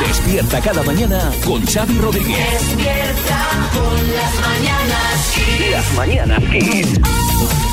[0.00, 2.36] Despierta cada mañana con Xavi Rodríguez.
[2.52, 5.70] Despierta con las mañanas Kiss.
[5.70, 7.65] Las mañanas Kiss.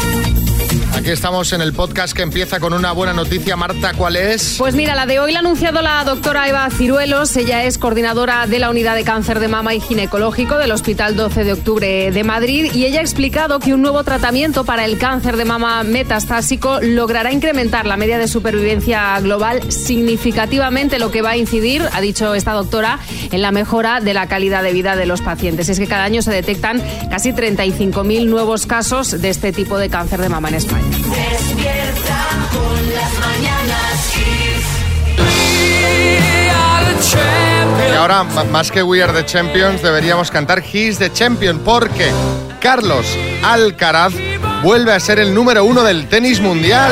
[0.96, 3.55] Aquí estamos en el podcast que empieza con una buena noticia.
[3.55, 4.57] Marta, ¿cuál es?
[4.60, 7.36] Pues mira, la de hoy la ha anunciado la doctora Eva Ciruelos.
[7.36, 11.46] Ella es coordinadora de la unidad de cáncer de mama y ginecológico del Hospital 12
[11.46, 15.36] de Octubre de Madrid y ella ha explicado que un nuevo tratamiento para el cáncer
[15.36, 21.37] de mama metastásico logrará incrementar la media de supervivencia global significativamente, lo que va a
[21.37, 23.00] incidir, ha dicho esta doctora,
[23.32, 25.70] en la mejora de la calidad de vida de los pacientes.
[25.70, 30.21] Es que cada año se detectan casi 35.000 nuevos casos de este tipo de cáncer
[30.21, 30.82] de mama en España.
[30.89, 32.23] Despierta.
[37.92, 42.11] Y ahora, más que We Are the Champions, deberíamos cantar He's the Champion, porque
[42.59, 43.06] Carlos
[43.44, 44.14] Alcaraz
[44.64, 46.92] vuelve a ser el número uno del tenis mundial.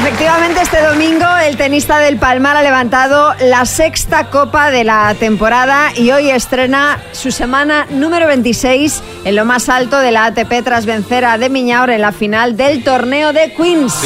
[0.00, 5.92] Efectivamente, este domingo el tenista del Palmar ha levantado la sexta copa de la temporada
[5.94, 10.86] y hoy estrena su semana número 26 en lo más alto de la ATP tras
[10.86, 14.02] vencer a De Miñaur en la final del torneo de Queens.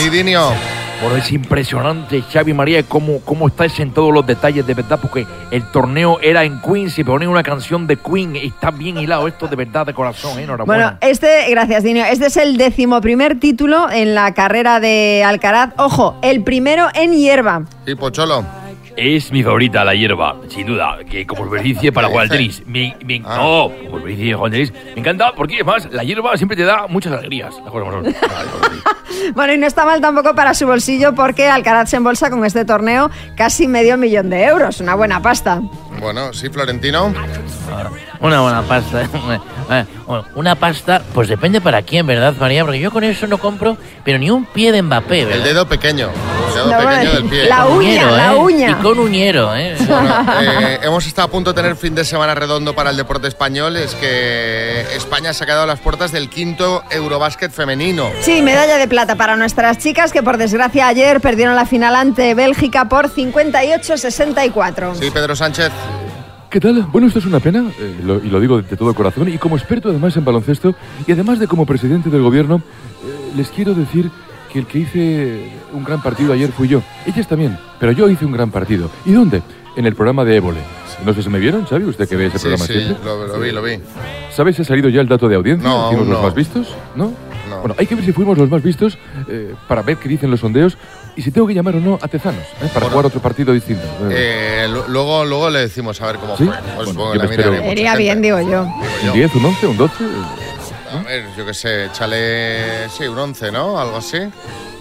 [1.04, 5.26] Bueno, es impresionante, Xavi María, cómo, cómo estáis en todos los detalles, de verdad, porque
[5.50, 9.28] el torneo era en Queens y ponen una canción de Queen, y está bien hilado
[9.28, 10.44] esto de verdad, de corazón, ¿eh?
[10.44, 10.84] enhorabuena.
[10.84, 15.74] Bueno, este, gracias Dinio, este es el decimoprimer título en la carrera de Alcaraz.
[15.76, 17.66] Ojo, el primero en hierba.
[17.84, 18.63] Y Pocholo.
[18.96, 22.62] Es mi favorita, la hierba, sin duda, que como superficie para jugar al tenis.
[22.66, 23.36] Me, me, Ah.
[23.38, 26.62] No, como superficie de jugar al tenis, me encanta porque, además, la hierba siempre te
[26.62, 27.54] da muchas alegrías.
[29.34, 32.64] Bueno, y no está mal tampoco para su bolsillo porque Alcaraz se embolsa con este
[32.64, 35.62] torneo casi medio millón de euros, una buena pasta.
[36.00, 37.14] Bueno, sí, Florentino.
[38.20, 39.08] Una buena pasta.
[40.34, 42.64] Una pasta, pues depende para quién, ¿verdad, María?
[42.64, 46.10] Porque yo con eso no compro, pero ni un pie de Mbappé, El dedo pequeño.
[46.48, 47.48] El dedo No, pequeño del pie.
[47.48, 48.36] la uña, Uñero, la ¿eh?
[48.36, 48.70] uña.
[48.70, 49.74] Y con uñero, ¿eh?
[49.86, 53.26] Bueno, eh, hemos estado a punto de tener fin de semana redondo para el deporte
[53.28, 53.76] español.
[53.76, 58.10] Es que España se ha quedado a las puertas del quinto Eurobásquet femenino.
[58.20, 62.34] Sí, medalla de plata para nuestras chicas que por desgracia ayer perdieron la final ante
[62.34, 64.94] Bélgica por 58-64.
[64.96, 65.72] Sí, Pedro Sánchez.
[66.54, 66.82] ¿Qué tal?
[66.92, 69.56] Bueno, esto es una pena, eh, lo- y lo digo de todo corazón, y como
[69.56, 70.72] experto además en baloncesto,
[71.04, 72.62] y además de como presidente del gobierno,
[73.04, 74.08] eh, les quiero decir
[74.52, 76.80] que el que hice un gran partido ayer fui yo.
[77.06, 78.88] Ellas también, pero yo hice un gran partido.
[79.04, 79.42] ¿Y dónde?
[79.76, 80.60] En el programa de Évole.
[81.04, 83.04] No sé si me vieron, ¿sabe usted que ve ese Sí, programa sí, siempre?
[83.04, 83.72] lo, lo vi, lo vi.
[84.30, 85.68] ¿Sabes si ha salido ya el dato de audiencia?
[85.68, 86.72] No, ¿Fuimos los más vistos?
[86.94, 87.12] ¿No?
[87.50, 87.58] No.
[87.62, 88.96] Bueno, hay que ver si fuimos los más vistos
[89.28, 90.78] eh, para ver qué dicen los sondeos
[91.16, 92.46] y si tengo que llamar o no a Tezanos ¿eh?
[92.60, 92.88] para Bueno.
[92.90, 93.82] jugar otro partido distinto.
[94.10, 96.48] Eh, lu- luego, luego le decimos a ver cómo ¿Sí?
[96.76, 98.62] Pues Bueno, la Sería bien, digo yo.
[98.62, 99.94] ¿Un 10, un 11, un 12?
[100.92, 102.88] A ver, yo qué sé, échale.
[102.88, 103.78] Sí, un 11, ¿no?
[103.80, 104.18] Algo así.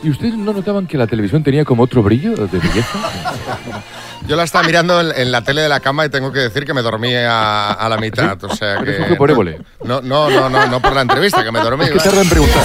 [0.04, 3.00] ¿Y ustedes no notaban que la televisión tenía como otro brillo de belleza?
[4.28, 6.66] Yo la estaba mirando en, en la tele de la cama y tengo que decir
[6.66, 8.42] que me dormí a, a la mitad.
[8.44, 8.92] O sea Pero que.
[8.98, 9.60] eso fue por Évole.
[9.84, 11.86] No, no, no, no, no por la entrevista, que me dormí.
[11.86, 12.64] Es que tarda en preguntar.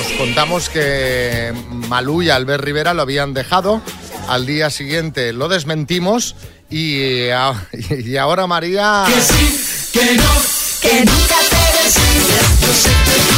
[0.00, 1.52] Os contamos que
[1.88, 3.80] Malú y Albert Rivera lo habían dejado.
[4.28, 6.34] Al día siguiente lo desmentimos.
[6.70, 9.04] Y, a- y ahora María.
[9.92, 12.60] Que nunca te decides.
[12.60, 13.37] Yo sé que.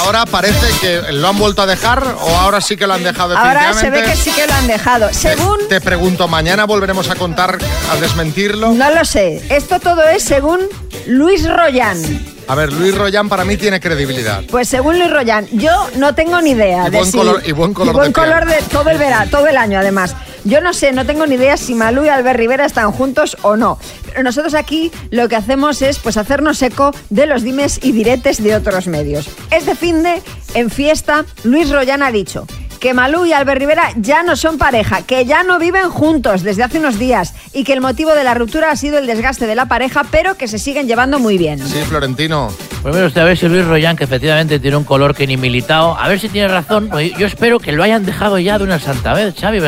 [0.00, 3.36] Ahora parece que lo han vuelto a dejar o ahora sí que lo han dejado
[3.36, 5.08] Ahora se ve que sí que lo han dejado.
[5.12, 5.56] Según...
[5.68, 7.58] Te pregunto, mañana volveremos a contar,
[7.90, 8.72] a desmentirlo.
[8.72, 9.42] No lo sé.
[9.48, 10.60] Esto todo es según
[11.06, 11.98] Luis Royan.
[12.46, 14.42] A ver, Luis Royan para mí tiene credibilidad.
[14.50, 17.52] Pues según Luis Royan, yo no tengo ni idea Y de buen si- color- y
[17.52, 20.14] buen color y buen de color de todo el verano, todo el año además.
[20.44, 23.56] Yo no sé, no tengo ni idea si Malú y Albert Rivera están juntos o
[23.56, 23.78] no.
[24.06, 28.42] Pero nosotros aquí lo que hacemos es pues hacernos eco de los dimes y diretes
[28.42, 29.28] de otros medios.
[29.50, 30.22] Este fin de
[30.54, 32.46] en fiesta, Luis Royan ha dicho
[32.84, 36.64] que Malú y Albert Rivera ya no son pareja, que ya no viven juntos desde
[36.64, 39.54] hace unos días y que el motivo de la ruptura ha sido el desgaste de
[39.54, 41.66] la pareja, pero que se siguen llevando muy bien.
[41.66, 42.52] Sí, Florentino.
[42.82, 45.98] Pues usted a ver si Luis Royan, que efectivamente tiene un color que ni militado,
[45.98, 46.90] a ver si tiene razón.
[46.90, 49.60] Pues yo espero que lo hayan dejado ya de una santa vez, Xavi.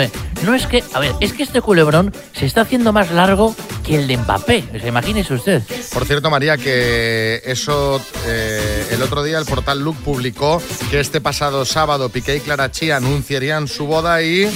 [0.45, 3.55] No es que, a ver, es que este culebrón se está haciendo más largo
[3.85, 4.65] que el de Mbappé.
[4.75, 5.63] O sea, imagínese usted.
[5.93, 11.21] Por cierto, María, que eso eh, el otro día el portal Look publicó que este
[11.21, 14.47] pasado sábado Piqué y Clara Chía anunciarían su boda y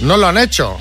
[0.00, 0.76] no lo han hecho.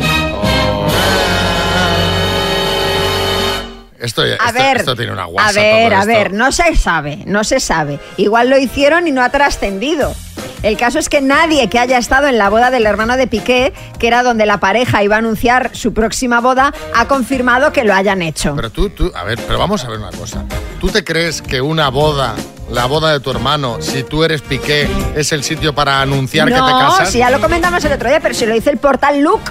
[4.03, 5.49] Esto, A esto- ver, esto tiene una guasa.
[5.49, 7.99] a ver, a ver, no se sabe, no se sabe.
[8.17, 10.13] Igual lo hicieron y no ha trascendido.
[10.61, 13.73] El caso es que nadie que haya estado en la boda del hermano de Piqué,
[13.99, 17.93] que era donde la pareja iba a anunciar su próxima boda, ha confirmado que lo
[17.93, 18.53] hayan hecho.
[18.55, 20.45] Pero tú, tú, a ver, pero vamos a ver una cosa.
[20.81, 22.35] ¿Tú te crees que una boda,
[22.69, 26.53] la boda de tu hermano, si tú eres Piqué, es el sitio para anunciar que
[26.53, 27.09] te no, casas?
[27.11, 29.41] si ya lo comentamos el otro día, pero si lo dice el portal Look,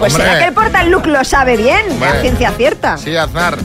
[0.00, 0.26] pues Hombre.
[0.28, 2.20] será que el portal Look lo sabe bien, a Hombre.
[2.22, 2.96] ciencia cierta.
[2.98, 3.56] Sí, Aznar.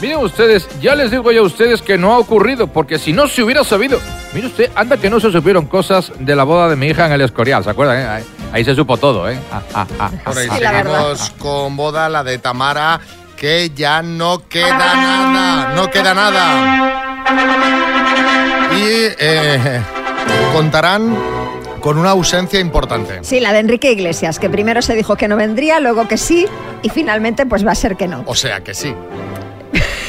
[0.00, 3.26] Miren ustedes, ya les digo yo a ustedes que no ha ocurrido, porque si no
[3.28, 3.98] se hubiera sabido.
[4.32, 7.12] Mire usted, anda que no se supieron cosas de la boda de mi hija en
[7.12, 7.98] el Escorial, ¿se acuerdan?
[7.98, 8.06] eh?
[8.08, 9.38] Ahí, ahí se supo todo, ¿eh?
[9.52, 10.54] Ah, ah, ah, ah, Por ahí ah.
[10.56, 12.98] Sí, la seguimos con boda, la de Tamara,
[13.36, 16.92] que ya no queda nada, no queda nada.
[18.74, 19.82] Y eh,
[20.54, 21.14] contarán
[21.80, 23.18] con una ausencia importante.
[23.22, 26.46] Sí, la de Enrique Iglesias, que primero se dijo que no vendría, luego que sí,
[26.82, 28.22] y finalmente pues va a ser que no.
[28.26, 28.94] O sea que sí.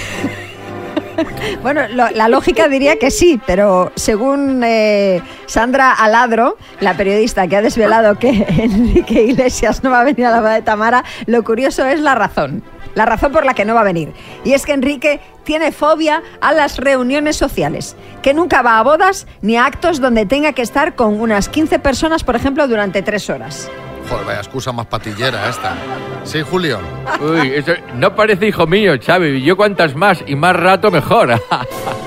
[1.62, 7.57] Bueno, lo- la lógica diría que sí, pero según eh, Sandra Aladro, la periodista que
[7.57, 11.44] ha desvelado que Enrique Iglesias no va a venir a la boda de Tamara, lo
[11.44, 12.63] curioso es la razón.
[12.94, 14.12] La razón por la que no va a venir.
[14.44, 19.27] Y es que Enrique tiene fobia a las reuniones sociales, que nunca va a bodas
[19.41, 23.29] ni a actos donde tenga que estar con unas 15 personas, por ejemplo, durante tres
[23.29, 23.69] horas.
[24.11, 25.73] Joder, vaya excusa más patillera esta.
[26.25, 26.79] Sí, Julio.
[27.21, 29.41] Uy, eso no parece hijo mío, Xavi.
[29.41, 31.41] Yo cuantas más y más rato mejor.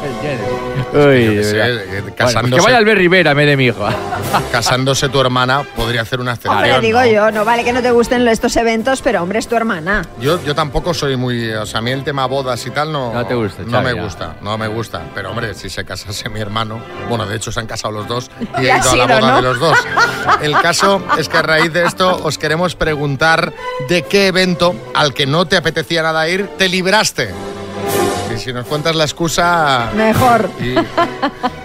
[0.95, 3.87] Uy, de sé, Bueno, pues casándose, que vaya Albert Rivera, me de mi hijo.
[4.53, 6.55] casándose tu hermana podría hacer una excepción.
[6.57, 7.07] Hombre, digo ¿no?
[7.07, 10.03] yo, no vale que no te gusten estos eventos, pero hombre, es tu hermana.
[10.21, 11.51] Yo, yo tampoco soy muy.
[11.53, 13.13] O sea, a mí el tema bodas y tal no.
[13.13, 14.03] No te gusta, No me ya.
[14.03, 15.03] gusta, no me gusta.
[15.15, 16.81] Pero hombre, si se casase mi hermano.
[17.09, 19.37] Bueno, de hecho se han casado los dos y he ido a la boda ¿no?
[19.37, 19.79] de los dos.
[20.43, 23.53] El caso es que a raíz de esto os queremos preguntar
[23.89, 27.31] de qué evento al que no te apetecía nada ir te libraste.
[28.35, 29.91] Y si nos cuentas la excusa.
[29.95, 30.51] Mejor.
[30.59, 30.75] Y,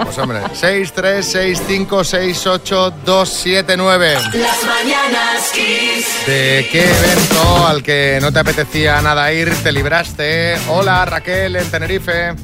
[0.04, 4.14] pues hombre, 6, 3, 6, 5, 6, 8, 2, 7, 9.
[4.14, 6.28] Las mañanas Kiss.
[6.28, 10.58] ¿De qué evento al que no te apetecía nada ir te libraste?
[10.70, 12.36] Hola Raquel en Tenerife.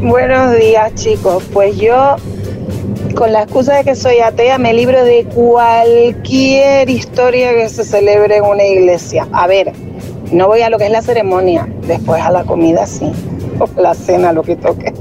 [0.00, 2.16] Buenos días chicos, pues yo
[3.14, 8.36] con la excusa de que soy atea me libro de cualquier historia que se celebre
[8.36, 9.28] en una iglesia.
[9.32, 9.72] A ver,
[10.32, 13.10] no voy a lo que es la ceremonia, después a la comida sí,
[13.58, 14.92] o la cena, lo que toque.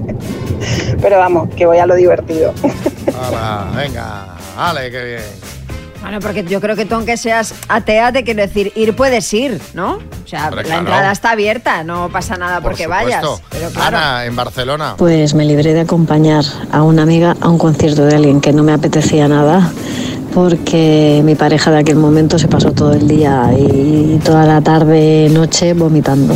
[1.01, 2.53] Pero vamos, que voy a lo divertido.
[3.29, 4.25] Hola, venga,
[4.55, 5.47] vale, qué bien.
[6.01, 9.59] Bueno, porque yo creo que tú, aunque seas atea, te quiero decir, ir puedes ir,
[9.73, 9.95] ¿no?
[9.95, 10.79] O sea, Hombre, la claro.
[10.81, 13.05] entrada está abierta, no pasa nada Por porque supuesto.
[13.05, 13.41] vayas.
[13.49, 13.97] Pero claro.
[13.97, 14.95] Ana, en Barcelona.
[14.97, 18.63] Pues me libré de acompañar a una amiga a un concierto de alguien que no
[18.63, 19.69] me apetecía nada
[20.37, 25.29] porque mi pareja de aquel momento se pasó todo el día y toda la tarde,
[25.31, 26.35] noche vomitando.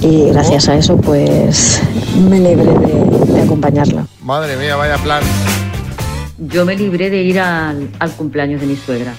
[0.00, 1.82] Y gracias a eso pues
[2.26, 4.06] me libré de, de acompañarla.
[4.22, 5.22] Madre mía, vaya plan.
[6.38, 9.12] Yo me libré de ir al, al cumpleaños de mi suegra.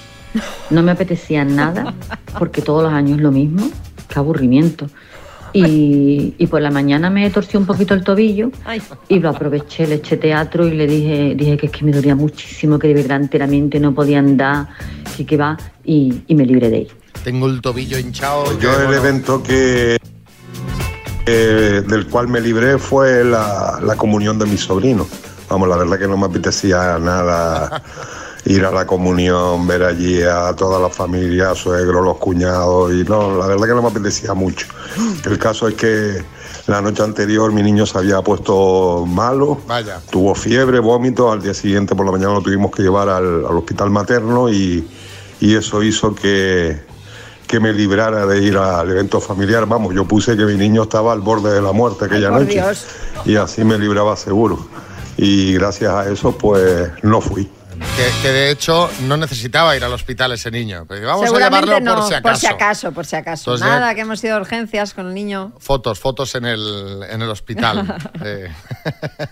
[0.72, 1.94] No me apetecía nada,
[2.40, 3.70] porque todos los años es lo mismo.
[4.08, 4.88] Qué aburrimiento.
[5.54, 8.52] Y, y por la mañana me torció un poquito el tobillo
[9.08, 12.16] y lo aproveché, le eché teatro y le dije, dije que es que me dolía
[12.16, 14.68] muchísimo, que de verdad enteramente no podía andar,
[15.16, 16.92] que qué va, y, y me libré de ir.
[17.24, 18.58] Tengo el tobillo hinchado.
[18.60, 19.98] Yo que, el evento que
[21.26, 25.08] eh, del cual me libré fue la, la comunión de mi sobrino.
[25.50, 27.84] Vamos, la verdad que no me apetecía nada
[28.50, 33.38] ir a la comunión, ver allí a toda la familia, suegros, los cuñados, y no,
[33.38, 34.66] la verdad que no me apetecía mucho.
[35.24, 36.24] El caso es que
[36.66, 40.02] la noche anterior mi niño se había puesto malo, Vaya.
[40.10, 43.56] tuvo fiebre, vómito, al día siguiente por la mañana lo tuvimos que llevar al, al
[43.56, 44.88] hospital materno y,
[45.40, 46.82] y eso hizo que,
[47.46, 49.68] que me librara de ir al evento familiar.
[49.68, 52.86] Vamos, yo puse que mi niño estaba al borde de la muerte aquella noche Dios.
[53.26, 54.58] y así me libraba seguro.
[55.18, 57.48] Y gracias a eso, pues no fui.
[57.80, 60.86] Que, que de hecho no necesitaba ir al hospital ese niño.
[60.88, 62.22] Pero vamos a no, por si acaso.
[62.22, 63.52] por si acaso, por si acaso.
[63.54, 65.54] Entonces, Nada, que hemos ido a urgencias con el niño.
[65.60, 67.96] Fotos, fotos en el, en el hospital.
[68.24, 68.52] Eh,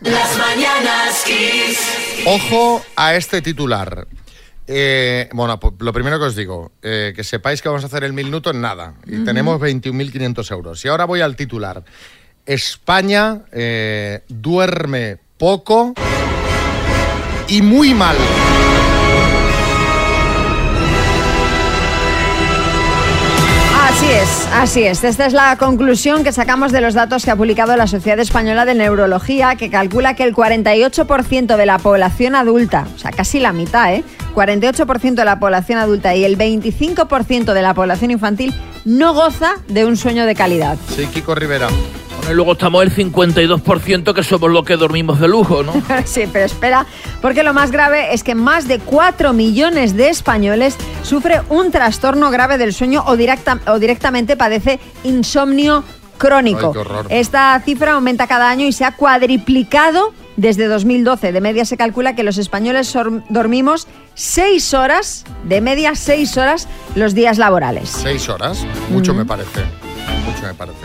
[0.01, 2.23] Las mañanas Kiss.
[2.25, 4.07] Ojo a este titular.
[4.67, 8.03] Eh, bueno, pues lo primero que os digo, eh, que sepáis que vamos a hacer
[8.03, 8.93] el minuto en nada.
[9.05, 10.85] Y tenemos 21.500 euros.
[10.85, 11.83] Y ahora voy al titular.
[12.45, 15.93] España eh, duerme poco
[17.47, 18.15] y muy mal.
[23.87, 25.03] Así es, así es.
[25.03, 28.63] Esta es la conclusión que sacamos de los datos que ha publicado la Sociedad Española
[28.65, 33.53] de Neurología, que calcula que el 48% de la población adulta, o sea, casi la
[33.53, 34.03] mitad, ¿eh?
[34.35, 38.53] 48% de la población adulta y el 25% de la población infantil
[38.85, 40.77] no goza de un sueño de calidad.
[40.95, 41.67] Sí, Kiko Rivera.
[42.17, 45.73] Bueno, y luego estamos el 52% que somos los que dormimos de lujo, ¿no?
[46.05, 46.85] Sí, pero espera,
[47.21, 52.29] porque lo más grave es que más de 4 millones de españoles sufre un trastorno
[52.31, 55.83] grave del sueño o, directa- o directamente padece insomnio
[56.17, 56.67] crónico.
[56.67, 57.05] Ay, qué horror.
[57.09, 61.31] Esta cifra aumenta cada año y se ha cuadriplicado desde 2012.
[61.31, 62.91] De media se calcula que los españoles
[63.29, 67.89] dormimos 6 horas, de media 6 horas, los días laborales.
[67.89, 69.17] Seis horas, mucho Mm.
[69.17, 69.61] me parece.
[70.25, 70.77] Mucho me parece.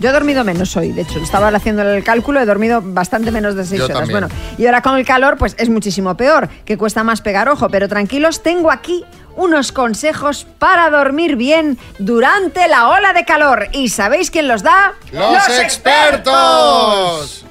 [0.00, 3.54] Yo he dormido menos hoy, de hecho, estaba haciendo el cálculo, he dormido bastante menos
[3.54, 3.98] de seis Yo horas.
[3.98, 4.20] también.
[4.20, 7.68] Bueno, y ahora con el calor, pues es muchísimo peor, que cuesta más pegar ojo,
[7.68, 9.04] pero tranquilos, tengo aquí
[9.36, 13.68] unos consejos para dormir bien durante la ola de calor.
[13.72, 14.94] ¿Y sabéis quién los da?
[15.12, 17.44] ¡Los, expertos!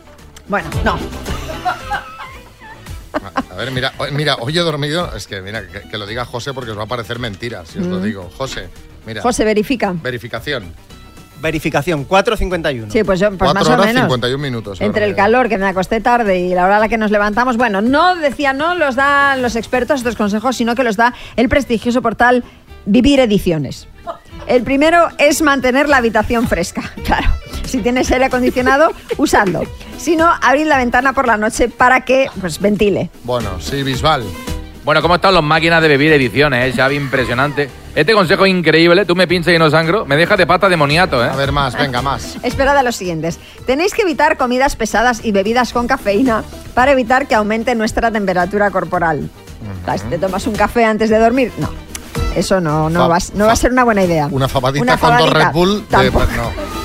[0.48, 0.98] Bueno, no.
[3.52, 5.16] A ver, mira, mira, hoy he dormido.
[5.16, 7.80] Es que, mira, que, que lo diga José porque os va a parecer mentira si
[7.80, 8.04] os lo Mm.
[8.04, 8.30] digo.
[8.38, 8.70] José,
[9.06, 9.22] mira.
[9.22, 9.94] José, verifica.
[10.02, 10.74] Verificación.
[11.42, 12.92] Verificación, 4.51.
[12.92, 14.04] Sí, pues yo, pues 4 más o horas menos.
[14.04, 14.82] 51 minutos.
[14.82, 17.58] Entre el calor, que me acosté tarde, y la hora a la que nos levantamos,
[17.58, 21.50] bueno, no decía, no los dan los expertos estos consejos, sino que los da el
[21.50, 22.44] prestigioso portal
[22.86, 23.88] Vivir Ediciones.
[24.48, 27.30] El primero es mantener la habitación fresca, claro.
[27.66, 29.62] Si tienes aire acondicionado, usadlo.
[29.98, 33.10] Si no, abrid la ventana por la noche para que pues, ventile.
[33.24, 34.24] Bueno, sí, Bisbal.
[34.84, 36.96] Bueno, ¿cómo están las máquinas de beber ediciones, eh, Xavi?
[36.96, 37.70] Impresionante.
[38.00, 41.22] Este consejo increíble, tú me pinchas y no sangro, me deja de pata de moniato,
[41.24, 41.28] ¿eh?
[41.30, 42.38] A ver, más, venga, más.
[42.44, 43.40] Esperad a los siguientes.
[43.66, 48.72] Tenéis que evitar comidas pesadas y bebidas con cafeína para evitar que aumente nuestra temperatura
[48.72, 49.30] corporal.
[49.86, 50.04] ¿Sabes?
[50.10, 51.52] ¿Te tomas un café antes de dormir?
[51.58, 51.70] No.
[52.38, 54.28] Eso no, no, va, a- no va a ser una buena idea.
[54.32, 55.46] Una fabadita Una con dos fabadita.
[55.48, 55.80] Red Bull.
[55.82, 56.26] de- Tampoco.
[56.38, 56.79] no.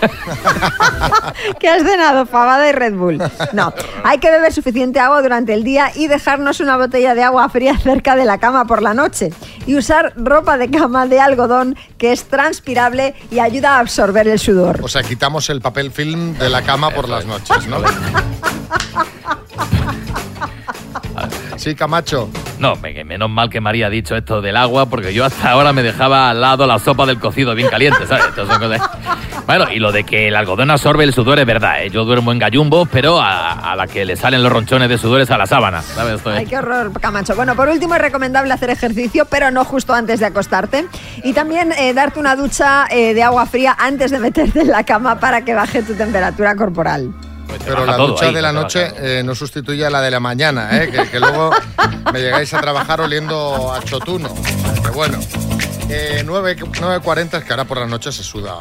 [1.60, 2.26] ¿Qué has cenado?
[2.26, 3.18] Fabada y Red Bull.
[3.52, 3.72] No,
[4.04, 7.76] hay que beber suficiente agua durante el día y dejarnos una botella de agua fría
[7.82, 9.30] cerca de la cama por la noche.
[9.66, 14.38] Y usar ropa de cama de algodón que es transpirable y ayuda a absorber el
[14.38, 14.80] sudor.
[14.82, 17.78] O sea, quitamos el papel film de la cama por las noches, ¿no?
[21.56, 22.30] Sí, Camacho.
[22.60, 25.50] No, me- que menos mal que María ha dicho esto del agua, porque yo hasta
[25.50, 28.26] ahora me dejaba al lado la sopa del cocido bien caliente, ¿sabes?
[28.28, 28.90] Entonces, son cosas-
[29.48, 31.88] Bueno, y lo de que el algodón absorbe el sudor es verdad, ¿eh?
[31.88, 35.22] Yo duermo en gallumbo, pero a, a la que le salen los ronchones de sudor
[35.22, 36.16] es a la sábana, ¿sabes?
[36.16, 37.34] Esto es- Ay, qué horror, Camacho.
[37.34, 40.86] Bueno, por último es recomendable hacer ejercicio, pero no justo antes de acostarte.
[41.24, 44.84] Y también eh, darte una ducha eh, de agua fría antes de meterte en la
[44.84, 47.10] cama para que baje tu temperatura corporal.
[47.64, 50.20] Pero baja la ducha ahí, de la noche eh, no sustituye a la de la
[50.20, 50.90] mañana, ¿eh?
[50.90, 51.50] que, que luego
[52.12, 54.28] me llegáis a trabajar oliendo a chotuno.
[54.84, 55.18] Que bueno.
[55.88, 58.52] Eh, 9 9.40 es que ahora por la noche se suda.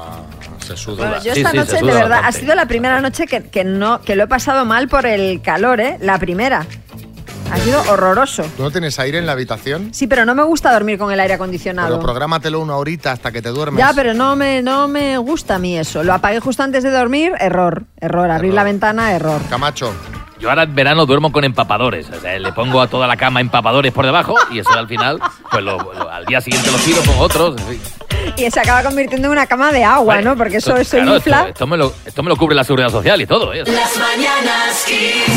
[0.67, 1.07] Se suda.
[1.07, 4.15] Bueno, yo esta noche, de verdad, ha sido la primera noche que, que no, que
[4.15, 5.97] lo he pasado mal por el calor, ¿eh?
[6.01, 6.65] La primera.
[7.49, 8.43] Ha sido horroroso.
[8.57, 9.93] ¿Tú no tienes aire en la habitación?
[9.93, 11.97] Sí, pero no me gusta dormir con el aire Pero acondicionado.
[12.01, 13.79] prográmatelo una horita hasta que te duermes.
[13.79, 16.03] Ya, pero no me, no me gusta a mí eso.
[16.03, 17.85] Lo apagué justo antes de dormir, error.
[18.01, 18.29] Error.
[18.31, 19.39] Abrir la ventana, error.
[19.49, 19.93] Camacho.
[20.39, 23.41] Yo ahora en verano duermo con empapadores, o sea, le pongo a toda la cama
[23.41, 27.01] empapadores por debajo y eso al final, pues lo- lo- al día siguiente los tiro,
[27.01, 27.55] pongo otros.
[27.59, 27.81] en fin.
[28.37, 30.35] Y se acaba convirtiendo en una cama de agua, ¿no?
[30.37, 31.37] Porque eso, eso Claro, infla.
[31.39, 33.63] esto, esto me lo, esto me lo cubre la seguridad social y todo, ¿eh?
[33.65, 35.33] Las mañanas Kiss.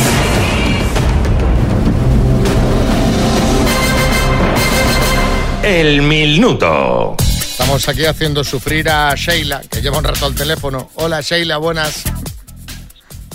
[5.62, 7.16] El minuto.
[7.19, 10.90] Estamos aquí haciendo sufrir a Sheila, que lleva un rato al teléfono.
[10.95, 12.04] Hola Sheila, buenas.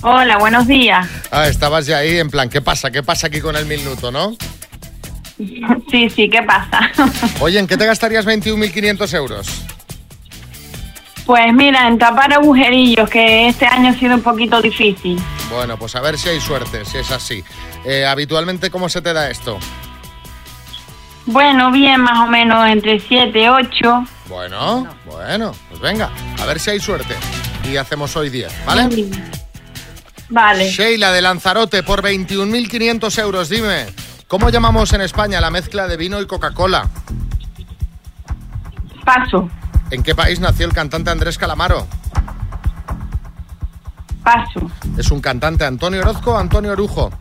[0.07, 1.09] Hola, buenos días.
[1.31, 2.91] Ah, estabas ya ahí en plan, ¿qué pasa?
[2.91, 4.35] ¿Qué pasa aquí con el minuto, no?
[5.91, 6.91] Sí, sí, ¿qué pasa?
[7.41, 9.47] Oye, ¿en qué te gastarías 21.500 euros?
[11.25, 15.19] Pues mira, en tapar agujerillos, que este año ha sido un poquito difícil.
[15.51, 17.43] Bueno, pues a ver si hay suerte, si es así.
[17.83, 19.57] Eh, habitualmente, ¿cómo se te da esto?
[21.25, 24.05] Bueno, bien, más o menos entre 7, 8.
[24.29, 27.15] Bueno, bueno, pues venga, a ver si hay suerte.
[27.63, 29.09] Y hacemos hoy 10, ¿vale?
[30.29, 30.69] Vale.
[30.71, 33.85] Sheila de Lanzarote por 21.500 euros, dime.
[34.27, 36.89] ¿Cómo llamamos en España la mezcla de vino y Coca-Cola?
[39.05, 39.49] Paso,
[39.91, 41.85] ¿En qué país nació el cantante Andrés Calamaro?
[44.23, 44.71] paso.
[44.97, 47.11] ¿Es un cantante Antonio Orozco o Antonio Orujo?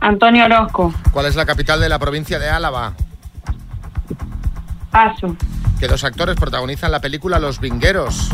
[0.00, 2.92] Antonio Orozco, ¿Cuál es la capital de la provincia de Álava?
[4.92, 5.36] paso.
[5.80, 8.28] ¿Qué dos actores protagonizan la película Los Vingueros?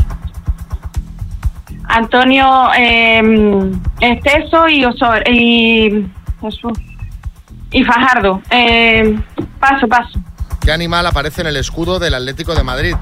[1.87, 6.05] Antonio eh, Esteso y Osor y
[6.41, 6.77] Jesús.
[7.71, 8.41] y Fajardo.
[8.49, 9.17] Eh,
[9.59, 10.19] paso, paso.
[10.61, 12.95] ¿Qué animal aparece en el escudo del Atlético de Madrid?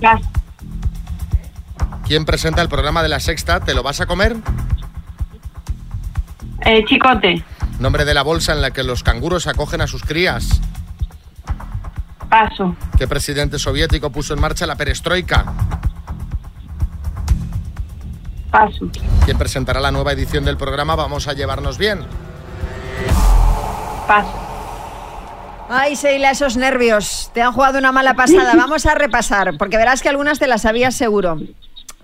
[0.00, 0.24] Paso.
[2.06, 3.60] ¿Quién presenta el programa de la Sexta?
[3.60, 4.36] ¿Te lo vas a comer?
[6.66, 7.42] Eh, chicote,
[7.80, 10.60] Nombre de la bolsa en la que los canguros acogen a sus crías.
[12.28, 12.74] paso.
[12.98, 15.44] ¿Qué presidente soviético puso en marcha la perestroika?
[18.54, 18.86] Paso.
[19.24, 22.06] ¿Quién presentará la nueva edición del programa Vamos a llevarnos bien?
[24.06, 24.32] Paso.
[25.68, 27.32] Ay, Sheila, esos nervios.
[27.34, 28.54] Te han jugado una mala pasada.
[28.56, 31.36] Vamos a repasar, porque verás que algunas te las sabías seguro.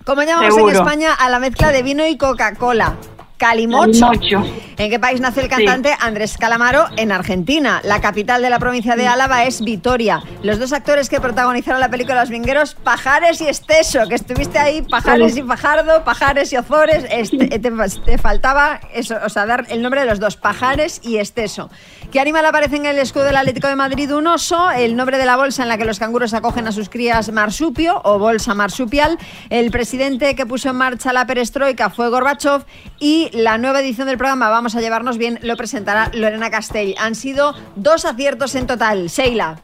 [0.03, 0.73] ¿Cómo llamamos Seguro.
[0.73, 2.97] en España a la mezcla de vino y Coca-Cola?
[3.41, 4.07] Calimocho.
[4.07, 4.43] Calimocho.
[4.77, 6.85] ¿En qué país nace el cantante Andrés Calamaro?
[6.95, 7.81] En Argentina.
[7.83, 10.21] La capital de la provincia de Álava es Vitoria.
[10.43, 14.83] Los dos actores que protagonizaron la película Los Vingueros, Pajares y Esteso, que estuviste ahí,
[14.83, 17.03] Pajares y Fajardo, Pajares y Ozores.
[17.09, 17.71] Este- te,
[18.05, 21.71] te faltaba eso, o sea, dar el nombre de los dos, Pajares y Esteso.
[22.11, 24.13] ¿Qué animal aparece en el escudo del Atlético de Madrid?
[24.13, 26.89] Un oso, el nombre de la bolsa en la que los canguros acogen a sus
[26.89, 29.17] crías marsupio o bolsa marsupial.
[29.49, 32.65] El presidente que puso en marcha la perestroika fue Gorbachev
[32.99, 36.95] y la nueva edición del programa Vamos a llevarnos bien lo presentará Lorena Castell.
[36.99, 39.07] Han sido dos aciertos en total.
[39.07, 39.61] Sheila.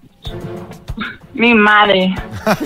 [1.34, 2.16] Mi madre.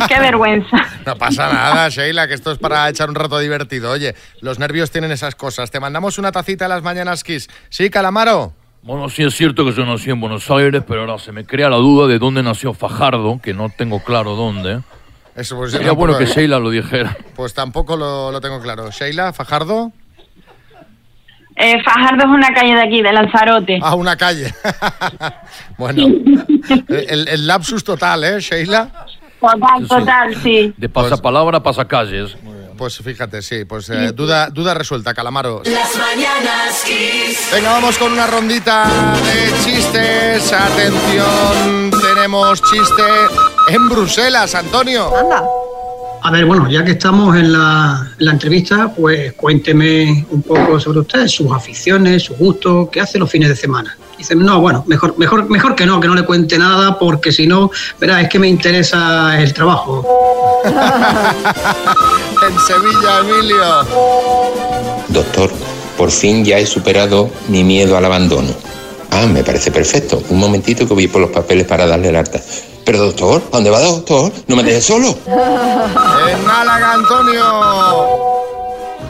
[0.07, 0.77] Qué vergüenza.
[1.07, 3.89] No pasa nada, Sheila, que esto es para echar un rato divertido.
[3.89, 5.71] Oye, los nervios tienen esas cosas.
[5.71, 7.49] Te mandamos una tacita a las mañanas Kiss.
[7.69, 8.53] ¿Sí, Calamaro?
[8.83, 11.69] Bueno, sí es cierto que yo nací en Buenos Aires, pero ahora se me crea
[11.69, 14.81] la duda de dónde nació Fajardo, que no tengo claro dónde.
[15.35, 17.15] Eso, pues Sería bueno que Sheila lo dijera.
[17.35, 18.89] Pues tampoco lo, lo tengo claro.
[18.89, 19.91] Sheila, Fajardo.
[21.55, 23.79] Eh, Fajardo es una calle de aquí, de Lanzarote.
[23.83, 24.51] Ah, una calle.
[25.77, 26.01] bueno,
[26.87, 28.89] el, el lapsus total, ¿eh, Sheila?
[29.39, 30.73] Total, total, sí.
[30.77, 32.35] De pasapalabra a pasacalles.
[32.81, 35.61] Pues fíjate, sí, pues eh, duda, duda resuelta, Calamaro.
[35.65, 37.49] Las mañanas Kiss.
[37.53, 38.89] Venga, vamos con una rondita
[39.23, 40.51] de chistes.
[40.51, 43.03] Atención, tenemos chiste
[43.67, 45.15] en Bruselas, Antonio.
[45.15, 45.43] Anda.
[46.23, 50.79] A ver, bueno, ya que estamos en la, en la entrevista, pues cuénteme un poco
[50.79, 53.95] sobre usted, sus aficiones, sus gustos, qué hace los fines de semana.
[54.21, 57.47] Dicen, no, bueno, mejor, mejor, mejor que no, que no le cuente nada, porque si
[57.47, 60.05] no, verá, es que me interesa el trabajo.
[60.63, 63.65] en Sevilla, Emilio.
[65.07, 65.49] Doctor,
[65.97, 68.49] por fin ya he superado mi miedo al abandono.
[69.09, 70.21] Ah, me parece perfecto.
[70.29, 72.39] Un momentito que voy por los papeles para darle el alta.
[72.85, 74.31] Pero doctor, ¿a dónde va doctor?
[74.45, 75.17] No me deje solo.
[75.25, 77.43] En Málaga, Antonio.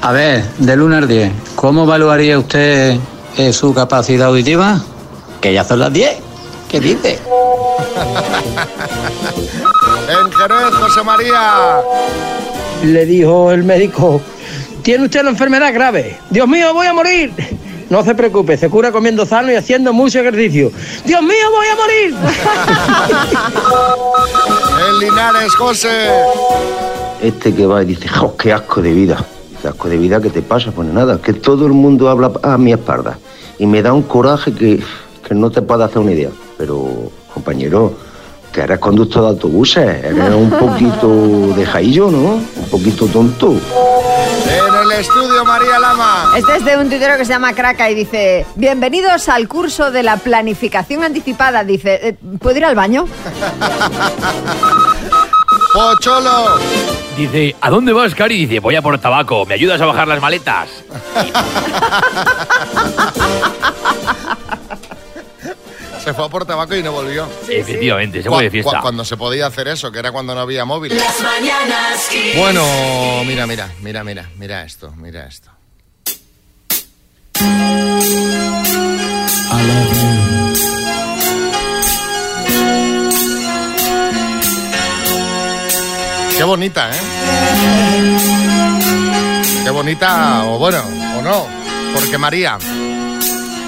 [0.04, 2.97] A ver, del 1 al 10, ¿cómo evaluaría usted
[3.36, 4.82] eh, su capacidad auditiva?
[5.41, 6.17] Que ya son las 10.
[6.69, 7.19] ¿Qué dice?
[10.10, 11.80] En Jerez, José María.
[12.84, 14.19] Le dijo el médico,
[14.82, 16.17] tiene usted una enfermedad grave.
[16.30, 17.32] Dios mío, voy a morir.
[17.89, 20.71] No se preocupe, se cura comiendo sano y haciendo mucho ejercicio.
[21.06, 22.15] Dios mío, voy a morir.
[24.89, 26.10] En Linares, José.
[27.21, 29.23] Este que va y dice, "Jo, qué asco de vida.
[29.62, 30.71] ¿Qué asco de vida que te pasa?
[30.71, 33.17] Pues nada, que todo el mundo habla a mi espalda.
[33.60, 34.82] Y me da un coraje que,
[35.32, 36.30] que no te puedo hacer una idea.
[36.58, 37.94] Pero, compañero,
[38.52, 41.08] que eres conductor de autobuses, eres un poquito
[41.56, 42.34] de jaillo, ¿no?
[42.34, 43.52] Un poquito tonto.
[43.54, 46.34] En el estudio, María Lama.
[46.36, 50.04] Este es de un tuitero que se llama Kraka y dice, bienvenidos al curso de
[50.04, 51.63] la planificación anticipada.
[51.63, 53.06] Dice, "Eh, ¿puedo ir al baño?
[55.74, 56.58] Pocholo.
[57.17, 58.46] Dice, ¿a dónde vas, Cari?
[58.48, 60.67] Dice, voy a por tabaco, ¿me ayudas a bajar las maletas?
[66.04, 67.28] Se fue a por tabaco y no volvió.
[67.48, 68.82] Efectivamente, se Cu- fue de cu- fiesta.
[68.82, 70.98] Cuando se podía hacer eso, que era cuando no había móvil.
[70.98, 72.10] Las mañanas.
[72.38, 72.66] Bueno,
[73.26, 75.52] mira, mira, mira, mira, mira esto, mira esto.
[86.38, 87.00] Qué bonita, ¿eh?
[89.64, 90.82] Qué bonita, o bueno,
[91.18, 91.46] o no.
[91.94, 92.58] Porque María,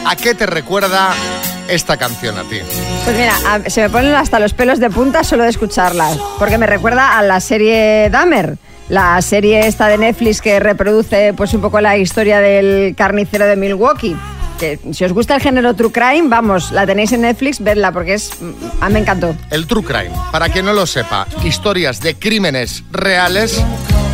[0.06, 1.14] ¿a qué te recuerda
[1.68, 2.60] esta canción a ti?
[3.06, 6.58] Pues mira, a- se me ponen hasta los pelos de punta solo de escucharla, porque
[6.58, 8.58] me recuerda a la serie Dahmer.
[8.90, 13.56] La serie esta de Netflix que reproduce pues un poco la historia del carnicero de
[13.56, 14.16] Milwaukee.
[14.60, 18.16] Que, si os gusta el género True Crime, vamos, la tenéis en Netflix, vedla porque
[18.16, 18.32] es...
[18.82, 19.36] A mí me encantó.
[19.50, 23.64] El True Crime, para quien no lo sepa, historias de crímenes reales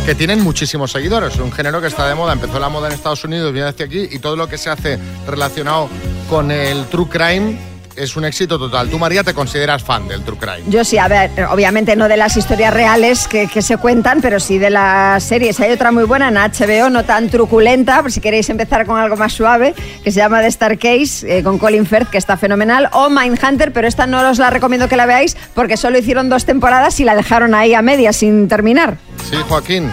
[0.06, 1.36] que tienen muchísimos seguidores.
[1.36, 4.08] Un género que está de moda, empezó la moda en Estados Unidos, viene hacia aquí
[4.10, 5.88] y todo lo que se hace relacionado
[6.30, 7.58] con el True Crime
[7.96, 8.88] es un éxito total.
[8.88, 10.62] Tú, María, te consideras fan del True Crime.
[10.68, 14.38] Yo sí, a ver, obviamente no de las historias reales que, que se cuentan, pero
[14.38, 15.58] sí de las series.
[15.58, 19.16] Hay otra muy buena en HBO, no tan truculenta, por si queréis empezar con algo
[19.16, 22.88] más suave, que se llama The Star Case, eh, con Colin Firth, que está fenomenal,
[22.92, 26.44] o Mindhunter, pero esta no os la recomiendo que la veáis porque solo hicieron dos
[26.44, 28.98] temporadas y la dejaron ahí a media sin terminar.
[29.28, 29.90] Sí, Joaquín.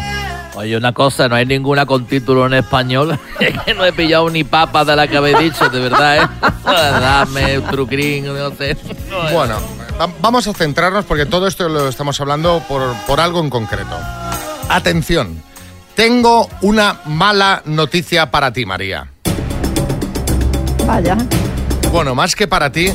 [0.58, 3.18] Oye, una cosa, no hay ninguna con título en español.
[3.40, 6.28] Es que no he pillado ni papa de la que habéis dicho, de verdad, ¿eh?
[6.66, 8.76] Dame, trucrín, no sé.
[9.32, 9.56] Bueno,
[10.02, 13.96] va- vamos a centrarnos porque todo esto lo estamos hablando por, por algo en concreto.
[14.70, 15.42] Atención,
[15.96, 19.08] Tengo una mala noticia para ti, María.
[20.86, 21.18] Vaya.
[21.92, 22.92] Bueno, más que para ti,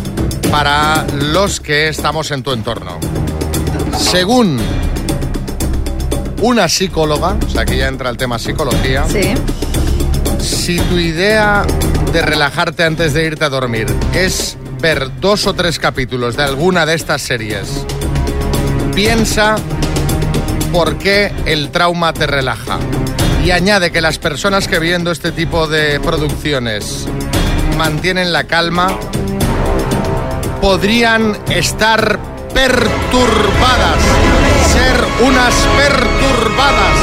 [0.51, 2.99] para los que estamos en tu entorno.
[3.99, 4.61] Según
[6.43, 9.05] una psicóloga, o sea, aquí ya entra el tema psicología.
[9.09, 9.35] Sí.
[10.41, 11.65] Si tu idea
[12.13, 16.85] de relajarte antes de irte a dormir es ver dos o tres capítulos de alguna
[16.85, 17.87] de estas series,
[18.95, 19.55] piensa
[20.73, 22.79] por qué el trauma te relaja.
[23.45, 27.07] Y añade que las personas que viendo este tipo de producciones
[27.77, 28.99] mantienen la calma
[30.61, 34.03] podrían estar perturbadas,
[34.73, 36.99] ser unas perturbadas.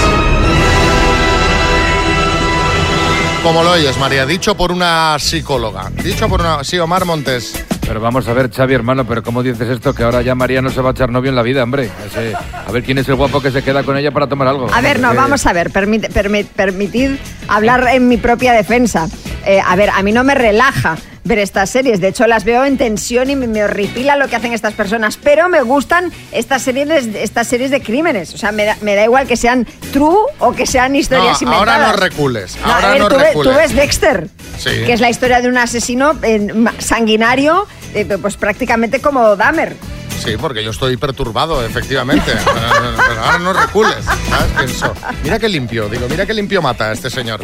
[3.44, 6.64] Como lo oyes, María, dicho por una psicóloga, dicho por una...
[6.64, 7.66] Sí, Omar Montes.
[7.88, 9.96] Pero vamos a ver, Xavi, hermano, pero ¿cómo dices esto?
[9.96, 11.90] Que ahora ya María no se va a echar novio en la vida, hombre.
[12.06, 14.68] Ese- a ver quién es el guapo que se queda con ella para tomar algo.
[14.72, 17.12] A ver, no, Eh, vamos a ver, permit- permi- permitid
[17.48, 19.08] hablar en mi propia defensa.
[19.45, 22.65] Eh, a ver, a mí no me relaja ver estas series, de hecho las veo
[22.65, 26.88] en tensión y me, horripila lo que hacen estas personas, pero me gustan estas series,
[27.13, 30.17] de- estas series de crímenes, o sea, me da, me da igual que sean true
[30.39, 31.75] o que sean historias No, inventadas.
[31.82, 33.52] ahora no recules, No, a ahora ver, no tú, ve- recules.
[33.54, 34.69] tú ves Dexter, Sí.
[34.86, 36.47] que es la historia de un asesino eh,
[36.80, 39.75] sanguinario, eh, pues prácticamente como Dahmer.
[40.23, 42.34] Sí, porque yo estoy perturbado, efectivamente.
[42.45, 44.47] Pero, ahora no recules, ¿sabes?
[44.58, 47.39] Pienso, mira qué limpio, digo, mira qué limpio mata a este señor.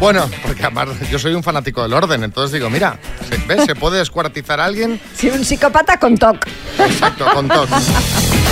[0.00, 2.98] Bueno, porque además yo soy un fanático del orden, entonces digo, mira,
[3.30, 3.64] se- ¿ves?
[3.64, 6.46] Se puede descuartizar a alguien Sí, un psicópata con TOC.
[6.80, 7.68] Exacto, con toc.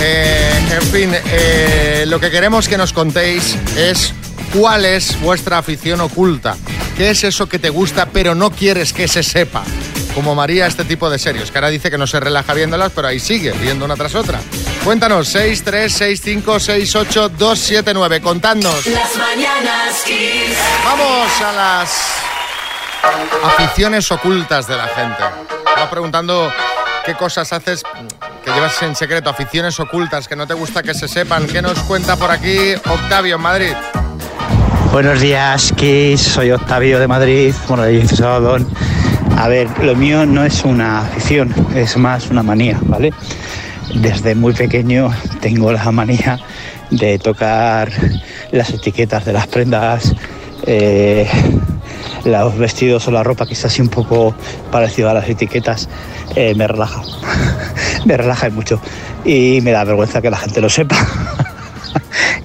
[0.01, 4.13] Eh, en fin, eh, lo que queremos que nos contéis es
[4.53, 6.55] cuál es vuestra afición oculta.
[6.97, 9.63] ¿Qué es eso que te gusta pero no quieres que se sepa?
[10.13, 13.09] Como María, este tipo de series, que ahora dice que no se relaja viéndolas, pero
[13.09, 14.39] ahí sigue, viendo una tras otra.
[14.85, 18.21] Cuéntanos, 6, 3, 6, 5, 6, 8, 2, 7, 9.
[18.21, 18.85] Contadnos.
[18.85, 20.55] Las mañanas Kiss.
[20.85, 21.89] Vamos a las
[23.43, 25.23] aficiones ocultas de la gente.
[25.67, 26.53] Estaba preguntando
[27.05, 27.83] qué cosas haces
[28.43, 31.45] que llevas en secreto, aficiones ocultas que no te gusta que se sepan.
[31.47, 33.73] ¿Qué nos cuenta por aquí Octavio en Madrid?
[34.95, 36.21] Buenos días, Kiss.
[36.21, 38.61] Soy Octavio de Madrid, bueno, de 16 Salvador.
[39.35, 43.11] A ver, lo mío no es una afición, es más una manía, ¿vale?
[43.93, 46.39] Desde muy pequeño tengo la manía
[46.91, 47.91] de tocar
[48.53, 50.15] las etiquetas de las prendas,
[50.65, 51.27] eh,
[52.23, 54.33] los vestidos o la ropa que está así un poco
[54.71, 55.89] parecido a las etiquetas,
[56.37, 57.01] eh, me relaja.
[58.05, 58.79] me relaja mucho.
[59.25, 60.95] Y me da vergüenza que la gente lo sepa.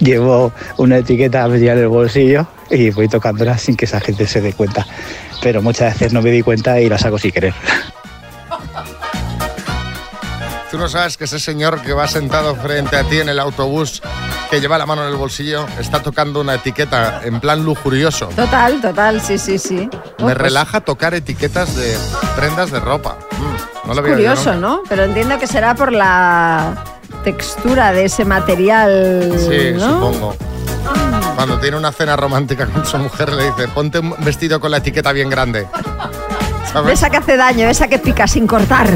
[0.00, 4.40] Llevo una etiqueta metida en el bolsillo y voy tocándola sin que esa gente se
[4.40, 4.86] dé cuenta.
[5.42, 7.54] Pero muchas veces no me di cuenta y la saco sin querer.
[10.70, 14.00] Tú no sabes que ese señor que va sentado frente a ti en el autobús,
[14.50, 18.26] que lleva la mano en el bolsillo, está tocando una etiqueta en plan lujurioso.
[18.28, 19.90] Total, total, sí, sí, sí.
[19.92, 21.96] Oh, Me pues, relaja tocar etiquetas de
[22.36, 23.18] prendas de ropa.
[23.32, 24.54] Mm, no lo había curioso.
[24.54, 24.82] ¿no?
[24.88, 26.84] Pero entiendo que será por la
[27.22, 29.33] textura de ese material.
[29.38, 29.90] Sí, ¿no?
[29.90, 30.37] supongo.
[31.37, 34.78] Cuando tiene una cena romántica con su mujer le dice, ponte un vestido con la
[34.78, 35.66] etiqueta bien grande.
[36.72, 36.94] ¿Sabes?
[36.94, 38.88] Esa que hace daño, esa que pica sin cortar.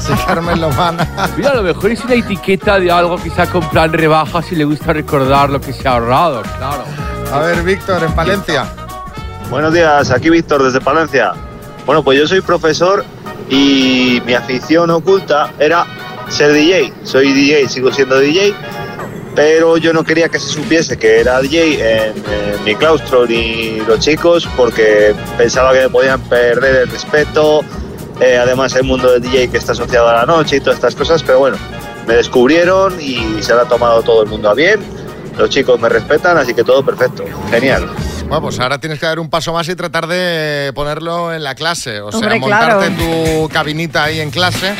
[0.00, 1.06] Sí, Carmen Lomana.
[1.36, 4.50] Mira, a lo mejor es una etiqueta de algo que se ha comprado en rebajas
[4.50, 6.84] y le gusta recordar lo que se ha ahorrado, claro.
[7.32, 8.66] A ver, Víctor, en Palencia.
[9.50, 11.32] Buenos días, aquí Víctor desde Palencia.
[11.86, 13.04] Bueno, pues yo soy profesor
[13.48, 15.86] y mi afición oculta era
[16.28, 16.92] ser DJ.
[17.04, 18.54] Soy DJ, sigo siendo DJ,
[19.34, 22.14] pero yo no quería que se supiese que era DJ en,
[22.64, 27.60] mi claustro ni los chicos porque pensaba que me podían perder el respeto.
[28.20, 30.94] Eh, además, el mundo del DJ que está asociado a la noche y todas estas
[30.94, 31.58] cosas, pero bueno,
[32.06, 34.80] me descubrieron y se lo ha tomado todo el mundo a bien.
[35.36, 37.24] Los chicos me respetan, así que todo perfecto.
[37.50, 37.88] Genial.
[38.40, 41.54] Bueno, pues ahora tienes que dar un paso más y tratar de ponerlo en la
[41.54, 42.00] clase.
[42.00, 42.94] O sea, Hombre, montarte claro.
[43.42, 44.74] tu cabinita ahí en clase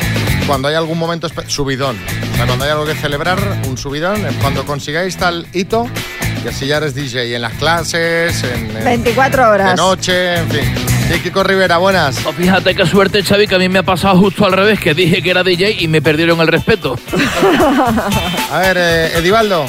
[0.47, 1.97] cuando hay algún momento subidón.
[2.33, 3.37] O sea, cuando hay algo que celebrar,
[3.67, 4.21] un subidón.
[4.41, 5.87] Cuando consigáis tal hito,
[6.43, 9.69] que así ya eres DJ en las clases, en, en- 24 horas.
[9.71, 10.75] de noche, en fin.
[11.11, 12.25] Sí, Kiko Rivera, buenas.
[12.25, 14.93] Oh, fíjate qué suerte, Xavi, que a mí me ha pasado justo al revés, que
[14.95, 16.97] dije que era DJ y me perdieron el respeto.
[18.51, 19.65] A ver, eh, Edivaldo.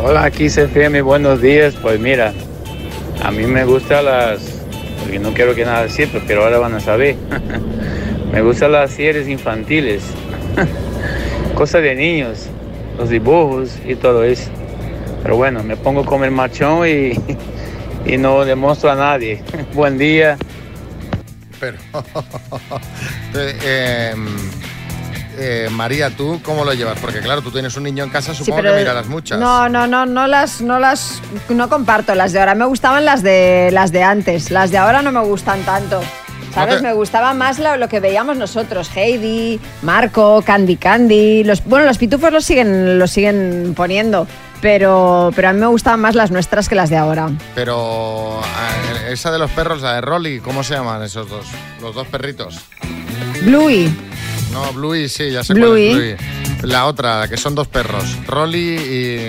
[0.00, 1.74] Hola, aquí CFM, buenos días.
[1.74, 2.32] Pues mira,
[3.20, 4.62] a mí me gustan las,
[5.00, 7.16] porque no quiero que nada sepa, pero ahora van a saber.
[8.32, 10.04] me gustan las series infantiles,
[11.56, 12.46] cosas de niños,
[12.96, 14.48] los dibujos y todo eso.
[15.24, 17.14] Pero bueno, me pongo como el machón y,
[18.06, 19.42] y no demuestro a nadie.
[19.74, 20.38] Buen día.
[21.58, 21.76] Pero.
[23.34, 24.14] eh,
[25.38, 26.98] eh, María, ¿tú cómo lo llevas?
[27.00, 29.38] Porque claro, tú tienes un niño en casa, Sí, supongo pero- que mirarás muchas.
[29.38, 32.54] No, no, no, no las, no las, no comparto las de ahora.
[32.54, 34.50] Me gustaban las de las de antes.
[34.50, 36.00] Las de ahora no me gustan tanto.
[36.54, 36.76] ¿Sabes?
[36.76, 41.44] te- Me gustaba más lo, lo que veíamos nosotros, Heidi, Marco, Candy Candy.
[41.44, 44.26] Los, bueno, los pitufos los siguen, los siguen poniendo,
[44.62, 47.28] pero, pero a mí me gustaban más las nuestras que las de ahora.
[47.54, 48.40] Pero
[49.08, 51.46] esa de los perros, la de Rolly, ¿cómo se llaman esos dos?
[51.82, 52.58] Los dos perritos.
[53.42, 53.94] Bluey.
[54.52, 55.90] No, Bluey, sí, ya sé Bluey.
[55.90, 56.70] cuál es Bluey.
[56.70, 59.28] La otra, que son dos perros, Rolly y...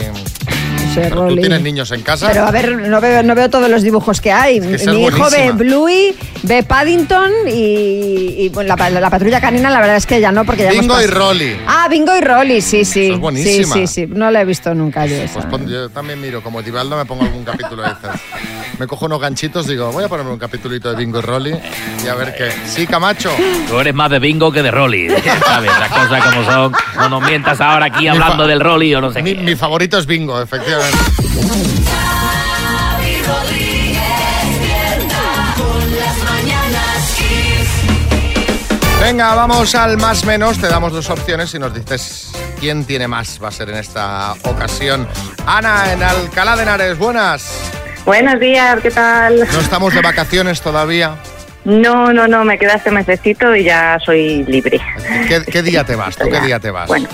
[0.96, 1.42] Pero ¿Tú Rolly.
[1.42, 2.28] tienes niños en casa?
[2.28, 4.60] Pero a ver, no veo, no veo todos los dibujos que hay.
[4.60, 5.52] que esa Mi es hijo ve.
[5.54, 10.20] Bluey, ve Paddington y, y, bueno, la, pa- la patrulla canina, la verdad es que
[10.20, 11.58] ya no, porque ya hemos Bingo y pas- Rolly.
[11.68, 13.06] Ah, Bingo y Rolly, sí, sí.
[13.06, 13.74] Eso es buenísima.
[13.76, 14.08] Sí, sí, sí.
[14.14, 15.34] No la he visto nunca yo esa.
[15.36, 18.10] Pues pon- yo también miro, como Tibaldo me pongo algún capítulo de estos.
[18.80, 21.54] Me cojo unos ganchitos, digo, voy a ponerme un capitulito de Bingo y Rolly
[22.04, 22.50] y a ver qué.
[22.68, 23.30] Sí, Camacho.
[23.70, 25.10] Tú eres más de bingo que de Rolly,
[25.46, 25.70] ¿sabes?
[25.80, 26.72] Las cosas como son.
[26.96, 29.42] No nos mientas ahora aquí hablando del Rolly o no sé Mi, qué.
[29.42, 30.79] mi favorito es Bingo, efectivamente.
[31.90, 34.02] Xavi Rodríguez
[34.62, 39.02] despierta con las mañanas Kiss.
[39.02, 40.58] Venga, vamos al más menos.
[40.60, 43.40] Te damos dos opciones y nos dices quién tiene más.
[43.44, 45.08] Va a ser en esta ocasión.
[45.46, 47.72] Ana, en Alcalá de Henares, buenas.
[48.06, 49.40] Buenos días, ¿qué tal?
[49.40, 51.18] No estamos de vacaciones todavía.
[51.66, 54.80] No, no, no, me queda este mesecito y ya soy libre.
[55.28, 56.16] ¿Qué, qué día te vas?
[56.16, 56.88] ¿Tú qué día te vas?
[56.88, 57.10] Bueno,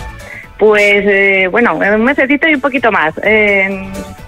[0.58, 3.14] Pues, eh, bueno, un mesecito y un poquito más.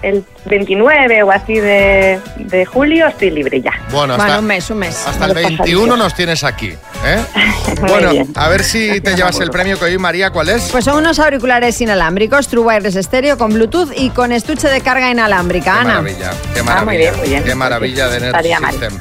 [0.00, 3.72] El 29 o así de, de julio estoy libre ya.
[3.90, 5.06] Bueno, hasta, Bueno, un mes, un mes.
[5.08, 6.68] hasta el 21 nos tienes aquí.
[7.04, 7.18] ¿eh?
[7.80, 8.28] Bueno, bien.
[8.34, 10.68] a ver si te llevas el premio que hoy, María, ¿cuál es?
[10.72, 15.10] Pues son unos auriculares inalámbricos, True Wireless Stereo con Bluetooth y con estuche de carga
[15.10, 15.72] inalámbrica.
[15.72, 15.88] Qué Ana.
[16.00, 16.84] maravilla, qué Ah, maravilla.
[16.86, 17.44] muy bien, muy bien.
[17.44, 18.70] Qué maravilla de Energy mal.
[18.72, 18.98] System.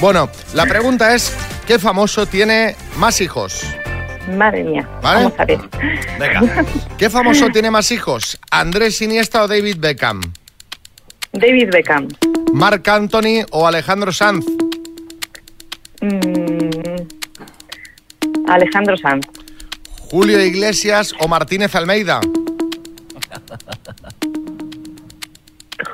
[0.00, 1.32] Bueno, la pregunta es,
[1.66, 3.64] ¿qué famoso tiene más hijos?
[4.36, 5.24] Madre mía, ¿Vale?
[5.24, 5.58] vamos a ver.
[6.18, 6.64] Venga.
[6.98, 8.38] ¿Qué famoso tiene más hijos?
[8.50, 10.20] ¿Andrés Iniesta o David Beckham?
[11.32, 12.08] David Beckham.
[12.52, 14.44] ¿Marc Anthony o Alejandro Sanz?
[16.00, 16.96] Mm,
[18.48, 19.26] Alejandro Sanz.
[20.10, 22.20] ¿Julio Iglesias o Martínez Almeida?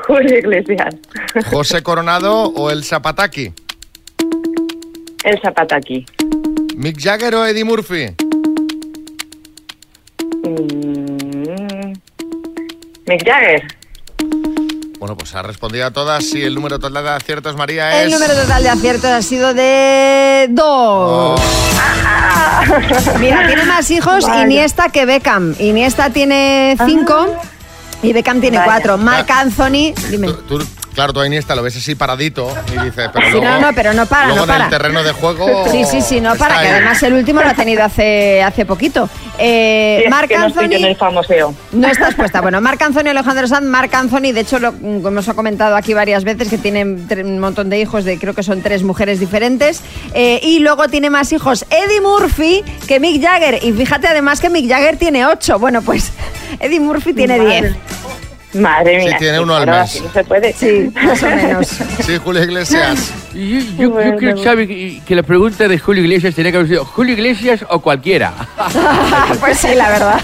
[0.07, 0.94] Julio Iglesias.
[1.51, 3.53] ¿José Coronado o el Zapataki?
[5.25, 6.07] El Zapataki.
[6.77, 8.14] ¿Mick Jagger o Eddie Murphy?
[10.44, 11.92] Mm,
[13.07, 13.62] Mick Jagger.
[14.98, 16.24] Bueno, pues ha respondido a todas.
[16.24, 18.07] Sí, el número total de aciertos, María, es...
[18.07, 21.40] El número total de aciertos ha sido de dos.
[23.20, 24.44] Mira, tiene más hijos Vaya.
[24.44, 25.54] Iniesta que Beckham.
[25.59, 27.26] Iniesta tiene cinco
[28.02, 28.70] y Beckham tiene Vaya.
[28.70, 28.96] cuatro.
[28.98, 30.33] Marc Anthony, dime.
[30.48, 33.46] Tú, claro, tú a Iniesta lo ves así paradito y dices, pero Sí, luego...
[33.46, 34.59] no, no, pero no para, luego no para.
[34.61, 35.64] en el terreno de juego...
[35.70, 36.72] Sí, sí, sí, no para, que ahí.
[36.72, 39.09] además el último lo ha tenido hace, hace poquito.
[39.38, 40.87] Eh, Sí, es Marc no estoy yo en Anthony.
[40.88, 41.54] el famoseo.
[41.72, 42.40] No estás puesta.
[42.40, 43.66] Bueno, Marc Anthony y Alejandro Sanz.
[43.66, 47.38] Marc Anthony, de hecho, lo, como hemos comentado aquí varias veces, que tiene tre- un
[47.40, 49.80] montón de hijos, de creo que son tres mujeres diferentes.
[50.14, 53.59] Eh, y luego tiene más hijos Eddie Murphy que Mick Jagger.
[53.64, 55.59] Y fíjate además que Mick Jagger tiene ocho.
[55.59, 56.12] Bueno, pues
[56.61, 57.61] Eddie Murphy tiene Madre.
[57.62, 57.76] diez.
[58.55, 59.17] Madre Sí, mía.
[59.19, 59.77] tiene uno al mes.
[59.77, 60.53] así No se puede.
[60.53, 61.67] Sí, más o menos.
[62.05, 63.12] Sí, Julio Iglesias.
[63.35, 66.69] Yo, yo- yo creo, Xavi, que, que la pregunta de Julio Iglesias tenía que haber
[66.69, 68.33] sido Julio Iglesias o cualquiera.
[69.40, 70.21] pues sí, la verdad.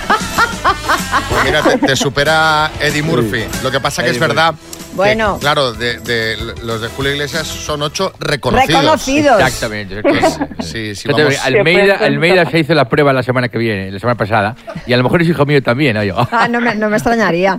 [1.28, 3.44] Pues mira, te, te supera Eddie Murphy.
[3.64, 4.54] Lo que pasa que es verdad...
[5.00, 5.38] Bueno.
[5.40, 8.80] claro, de, de los de Julio Iglesias son ocho reconocidos.
[8.82, 9.40] Reconocidos.
[9.40, 10.02] Exactamente.
[10.60, 11.34] Sí, sí, vamos...
[11.44, 14.54] Almeida, Almeida se hizo la prueba la semana que viene, la semana pasada,
[14.86, 16.04] y a lo mejor es hijo mío también, ¿no?
[16.04, 16.16] Yo.
[16.30, 17.58] Ah, no me, no me extrañaría.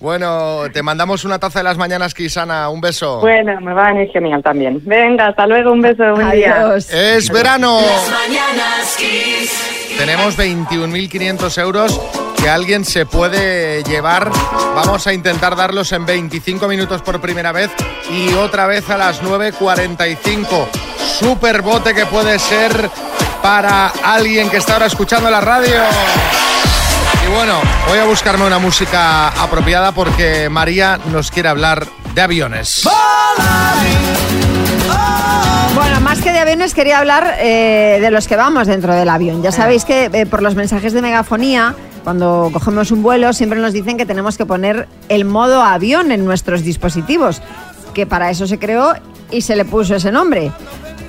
[0.00, 2.68] Bueno, te mandamos una taza de las mañanas, Kisana.
[2.68, 3.20] Un beso.
[3.20, 4.80] Bueno, me va a venir genial también.
[4.84, 6.56] Venga, hasta luego, un beso, buen día.
[6.60, 6.90] Adiós.
[6.92, 7.80] Es verano.
[7.80, 9.81] Las mañanas Kiss.
[9.96, 12.00] Tenemos 21.500 euros
[12.36, 14.30] que alguien se puede llevar.
[14.74, 17.70] Vamos a intentar darlos en 25 minutos por primera vez
[18.10, 20.66] y otra vez a las 9.45.
[21.20, 22.90] Super bote que puede ser
[23.42, 25.76] para alguien que está ahora escuchando la radio.
[27.24, 32.82] Y bueno, voy a buscarme una música apropiada porque María nos quiere hablar de aviones.
[35.82, 39.42] Bueno, más que de aviones quería hablar eh, de los que vamos dentro del avión.
[39.42, 43.72] Ya sabéis que eh, por los mensajes de megafonía, cuando cogemos un vuelo, siempre nos
[43.72, 47.42] dicen que tenemos que poner el modo avión en nuestros dispositivos,
[47.94, 48.94] que para eso se creó
[49.32, 50.52] y se le puso ese nombre.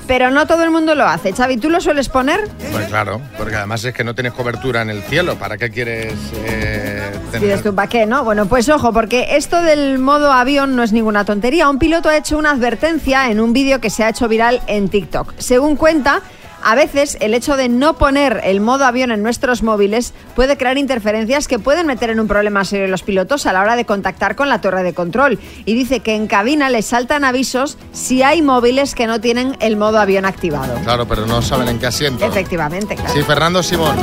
[0.07, 1.33] Pero no todo el mundo lo hace.
[1.33, 2.49] Xavi, ¿tú lo sueles poner?
[2.71, 5.35] Pues claro, porque además es que no tienes cobertura en el cielo.
[5.35, 6.13] ¿Para qué quieres
[6.45, 7.61] eh, tener?
[7.61, 8.23] Tú, ¿para qué, no?
[8.23, 11.69] Bueno, pues ojo, porque esto del modo avión no es ninguna tontería.
[11.69, 14.89] Un piloto ha hecho una advertencia en un vídeo que se ha hecho viral en
[14.89, 15.33] TikTok.
[15.37, 16.21] Según cuenta,
[16.65, 20.77] A veces el hecho de no poner el modo avión en nuestros móviles puede crear
[20.77, 23.83] interferencias que pueden meter en un problema serio a los pilotos a la hora de
[23.83, 25.39] contactar con la torre de control.
[25.65, 29.75] Y dice que en cabina les saltan avisos si hay móviles que no tienen el
[29.75, 30.75] modo avión activado.
[30.83, 32.25] Claro, pero no saben en qué asiento.
[32.25, 33.13] Efectivamente, claro.
[33.13, 33.97] Sí, Fernando Simón.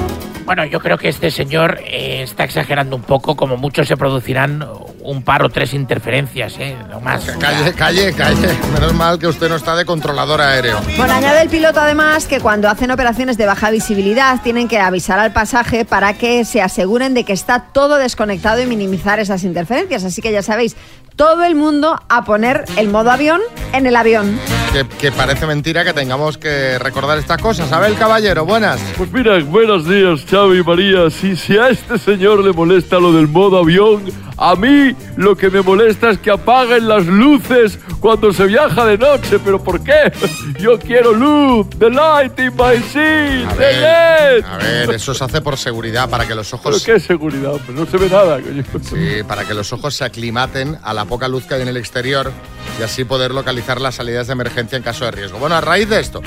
[0.45, 4.67] Bueno, yo creo que este señor eh, está exagerando un poco, como mucho se producirán
[5.11, 6.77] un par o tres interferencias, ¿eh?
[6.89, 7.25] Lo más.
[7.25, 8.49] Calle, calle, calle.
[8.73, 10.81] Menos mal que usted no está de controlador aéreo.
[10.97, 15.19] Bueno, añade el piloto además que cuando hacen operaciones de baja visibilidad tienen que avisar
[15.19, 20.05] al pasaje para que se aseguren de que está todo desconectado y minimizar esas interferencias.
[20.05, 20.77] Así que ya sabéis,
[21.21, 23.43] todo el mundo a poner el modo avión
[23.75, 24.41] en el avión.
[24.73, 27.71] Que, que parece mentira que tengamos que recordar estas cosas.
[27.73, 28.81] Abel Caballero, buenas.
[28.97, 31.11] Pues mira, buenos días, Xavi y María.
[31.11, 34.03] Si, si a este señor le molesta lo del modo avión,
[34.39, 38.97] a mí lo que me molesta es que apaguen las luces cuando se viaja de
[38.97, 39.39] noche.
[39.45, 40.11] ¿Pero por qué?
[40.59, 45.23] Yo quiero luz, the light in my seat, A the ver, a ver, eso se
[45.23, 46.83] hace por seguridad, para que los ¿Pero ojos...
[46.85, 47.53] qué seguridad?
[47.67, 48.65] Pues no se ve nada, coño.
[48.83, 51.77] Sí, para que los ojos se aclimaten a la poca luz que hay en el
[51.77, 52.33] exterior
[52.79, 55.39] y así poder localizar las salidas de emergencia en caso de riesgo.
[55.39, 56.23] Bueno, a raíz de esto,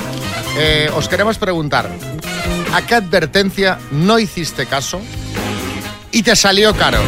[0.56, 1.89] eh, os queremos preguntar,
[2.73, 5.01] ¿a qué advertencia no hiciste caso
[6.12, 6.99] y te salió caro?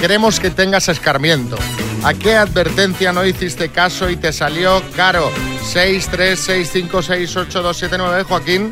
[0.00, 1.56] Queremos que tengas escarmiento.
[2.04, 5.30] ¿A qué advertencia no hiciste caso y te salió caro?
[5.64, 8.70] 6, 3, 6, 5, 6, 8, 2, 7, 9, Joaquín.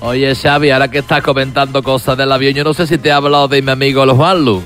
[0.00, 3.12] Oye, Xavi, ahora que estás comentando cosas del avión, yo no sé si te he
[3.12, 4.62] hablado de mi amigo el Juanlu.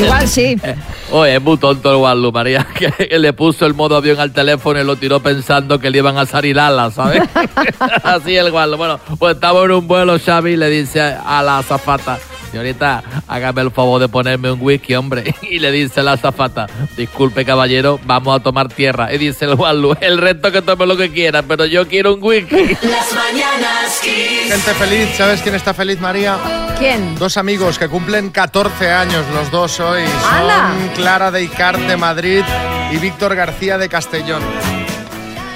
[0.00, 0.56] Igual sí.
[1.12, 4.80] Oye, es muy tonto el Juanlu, María, que le puso el modo avión al teléfono
[4.80, 7.22] y lo tiró pensando que le iban a salir alas, ¿sabes?
[8.02, 8.76] Así el Juanlu.
[8.76, 12.18] Bueno, pues estaba en un vuelo, Xavi, y le dice a la azafata,
[12.54, 15.34] señorita, hágame el favor de ponerme un whisky, hombre.
[15.54, 19.12] Y le dice la azafata, disculpe, caballero, vamos a tomar tierra.
[19.12, 22.22] Y dice el Juanlu, el resto que tome lo que quiera, pero yo quiero un
[22.22, 22.56] whisky.
[22.82, 24.52] Las mañanas Kiss.
[24.52, 26.36] Gente feliz, ¿sabes quién está feliz, María?
[26.78, 27.16] ¿Quién?
[27.16, 30.02] Dos amigos que cumplen 14 años los dos hoy.
[30.94, 32.42] Clara de Icar de Madrid
[32.92, 34.42] y Víctor García de Castellón.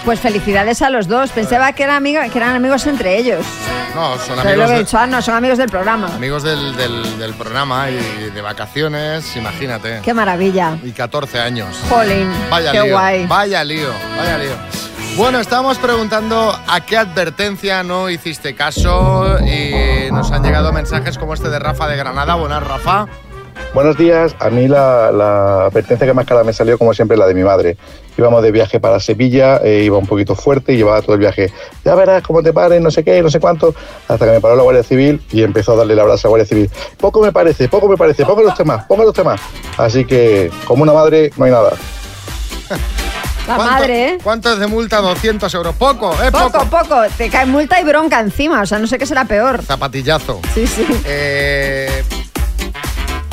[0.08, 1.28] Pues felicidades a los dos.
[1.32, 3.44] Pensaba que, era amiga- que eran amigos entre ellos.
[3.94, 6.06] No, son Pero lo amigos, que he de- dicho, ah, no, son amigos del programa.
[6.14, 10.00] amigos del, del- del programa y de vacaciones, imagínate.
[10.02, 10.78] Qué maravilla.
[10.82, 11.76] Y 14 años.
[11.90, 13.26] Jolín, Vaya qué lío, guay.
[13.26, 14.52] vaya lío, vaya lío.
[15.18, 21.34] Bueno, estamos preguntando a qué advertencia no hiciste caso y nos han llegado mensajes como
[21.34, 22.34] este de Rafa de Granada.
[22.36, 23.08] Buenas, Rafa.
[23.74, 24.34] Buenos días.
[24.40, 27.42] A mí la, la advertencia que más cara me salió, como siempre, la de mi
[27.44, 27.76] madre.
[28.16, 31.52] Íbamos de viaje para Sevilla, eh, iba un poquito fuerte y llevaba todo el viaje.
[31.84, 33.74] Ya verás cómo te pares, no sé qué, no sé cuánto.
[34.08, 36.30] Hasta que me paró la Guardia Civil y empezó a darle la brasa a la
[36.30, 36.70] Guardia Civil.
[36.98, 39.40] Poco me parece, poco me parece, póngale usted más, póngale usted más.
[39.76, 41.70] Así que, como una madre, no hay nada.
[43.46, 44.18] La ¿Cuánto- madre, ¿eh?
[44.22, 45.00] ¿Cuánto es de multa?
[45.00, 45.74] 200 euros.
[45.76, 46.30] Poco, ¿eh?
[46.32, 46.66] Poco, Poco.
[46.68, 47.02] poco.
[47.16, 48.60] Te cae multa y bronca encima.
[48.62, 49.62] O sea, no sé qué será peor.
[49.62, 50.40] Zapatillazo.
[50.52, 50.84] Sí, sí.
[51.06, 52.02] Eh,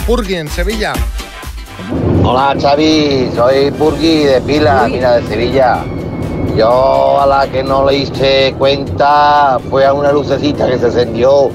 [0.05, 0.93] Purgi en Sevilla.
[2.23, 5.83] Hola Xavi, soy Purgi de Pila, mira de Sevilla.
[6.55, 11.49] Yo a la que no le hice cuenta fue a una lucecita que se encendió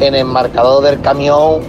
[0.00, 1.60] en el marcador del camión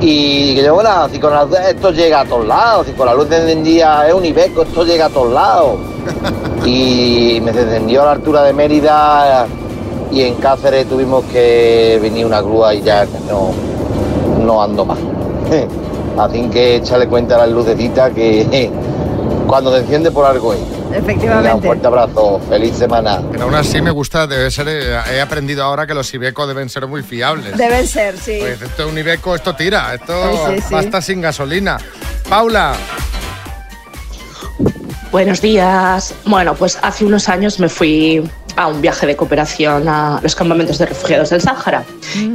[0.00, 3.04] y que yo, bueno, si con la luz esto llega a todos lados, si con
[3.04, 5.78] la luz encendida es un Ibeco, esto llega a todos lados.
[6.64, 9.46] Y me se encendió a la altura de Mérida
[10.12, 13.50] y en Cáceres tuvimos que venir una grúa y ya no,
[14.44, 14.98] no ando más.
[16.18, 18.70] Así que échale cuenta a las lucecitas que
[19.46, 20.60] cuando se enciende por algo es.
[20.60, 21.66] Venga, un Efectivamente.
[21.66, 23.22] fuerte abrazo, feliz semana.
[23.32, 26.68] Pero aún así me gusta, debe ser, eh, he aprendido ahora que los Ibeco deben
[26.68, 27.56] ser muy fiables.
[27.56, 28.36] Deben ser, sí.
[28.40, 30.12] Pues esto es un Ibeco, esto tira, esto
[30.48, 30.74] Sí, sí, sí.
[30.74, 31.78] basta sin gasolina.
[32.28, 32.74] Paula,
[35.10, 36.14] Buenos días.
[36.24, 38.22] Bueno, pues hace unos años me fui
[38.56, 41.84] a un viaje de cooperación a los campamentos de refugiados del Sáhara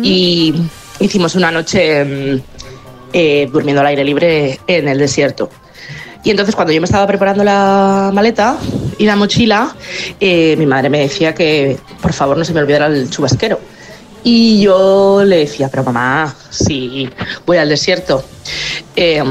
[0.04, 0.54] y
[1.00, 2.42] hicimos una noche mm,
[3.14, 5.50] eh, durmiendo al aire libre en el desierto.
[6.24, 8.58] Y entonces cuando yo me estaba preparando la maleta
[8.98, 9.76] y la mochila,
[10.20, 13.60] eh, mi madre me decía que por favor no se me olvidara el chubasquero.
[14.24, 17.10] Y yo le decía, pero mamá, si
[17.46, 18.26] voy al desierto.
[18.96, 19.24] Eh,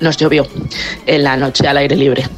[0.00, 0.46] nos llovió
[1.06, 2.28] en la noche al aire libre.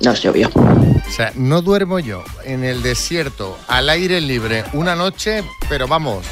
[0.00, 0.50] Nos llovió.
[0.54, 6.26] o sea, no duermo yo en el desierto, al aire libre, una noche, pero vamos,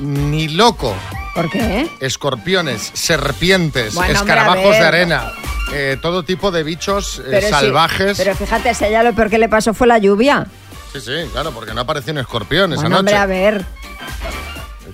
[0.00, 0.94] ni loco.
[1.36, 1.88] ¿Por qué?
[2.00, 5.32] Escorpiones, serpientes, Bueno, escarabajos de arena,
[5.72, 8.16] eh, todo tipo de bichos eh, Pero sí, salvajes.
[8.18, 10.46] pero fíjate, si a ella lo peor que le pasó fue la lluvia.
[10.92, 12.98] Sí, sí, claro, porque no apareció un escorpión esa noche.
[13.00, 13.64] hombre, a ver.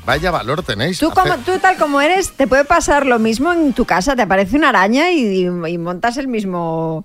[0.04, 0.98] Vaya valor tenéis.
[0.98, 4.16] Tú, Hace- como, tú tal como eres, te puede pasar lo mismo en tu casa.
[4.16, 7.04] Te aparece una araña y, y montas el mismo...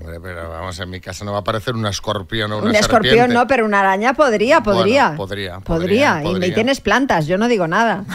[0.00, 2.74] Hombre, pero vamos, en mi casa no va a aparecer un escorpión o una Un
[2.76, 3.34] escorpión serpiente.
[3.34, 5.04] no, pero una araña podría, podría.
[5.08, 8.04] Bueno, podría, Podría, podría, y- tienes plantas, yo no digo nada.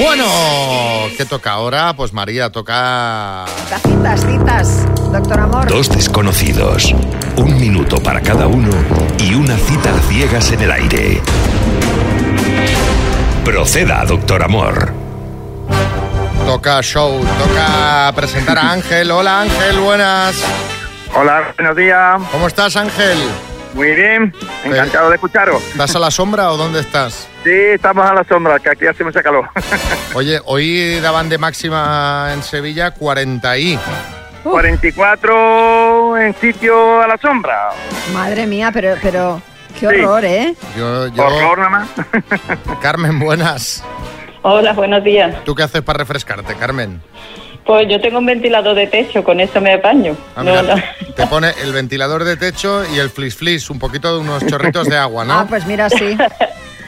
[0.00, 0.24] Bueno,
[1.16, 1.94] ¿qué toca ahora?
[1.96, 3.44] Pues María, toca...
[3.82, 5.68] Citas, citas, doctor Amor.
[5.68, 6.94] Dos desconocidos,
[7.36, 8.70] un minuto para cada uno
[9.18, 11.20] y una cita a ciegas en el aire.
[13.44, 14.92] Proceda, doctor Amor.
[16.52, 19.10] Toca show, toca presentar a Ángel.
[19.10, 20.36] Hola Ángel, buenas.
[21.14, 22.20] Hola, buenos días.
[22.30, 23.16] ¿Cómo estás Ángel?
[23.72, 25.62] Muy bien, encantado de escucharos.
[25.62, 27.26] ¿Estás a la sombra o dónde estás?
[27.42, 29.48] Sí, estamos a la sombra, que aquí hace mucha calor.
[30.14, 33.78] Oye, hoy daban de máxima en Sevilla 40 y...
[34.42, 37.70] 44 en sitio a la sombra.
[38.12, 39.40] Madre mía, pero, pero
[39.80, 40.02] qué Sí.
[40.02, 40.54] horror, ¿eh?
[40.76, 41.24] Yo, yo...
[41.24, 41.88] Horror nada más.
[42.82, 43.82] Carmen, buenas.
[44.42, 45.34] Hola, buenos días.
[45.44, 47.00] ¿Tú qué haces para refrescarte, Carmen?
[47.64, 50.16] Pues yo tengo un ventilador de techo, con eso me apaño.
[50.34, 51.14] Ah, No, mira, no.
[51.14, 54.88] Te pone el ventilador de techo y el flis flis, un poquito de unos chorritos
[54.88, 55.34] de agua, ¿no?
[55.34, 56.16] Ah, pues mira, sí.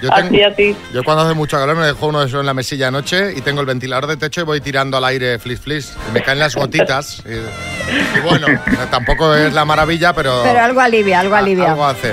[0.03, 0.77] Yo, Así, así.
[0.93, 3.41] yo cuando hace mucho calor me dejo uno de esos en la mesilla anoche y
[3.41, 5.97] tengo el ventilador de techo y voy tirando al aire flis flis.
[6.11, 7.23] Y me caen las gotitas.
[7.25, 8.47] Y, y bueno,
[8.91, 11.71] tampoco es la maravilla, pero, Pero algo alivia, algo alivia.
[11.71, 12.13] algo hace.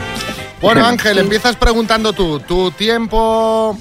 [0.61, 2.39] Bueno, Ángel, empiezas preguntando tú.
[2.39, 3.77] Tu tiempo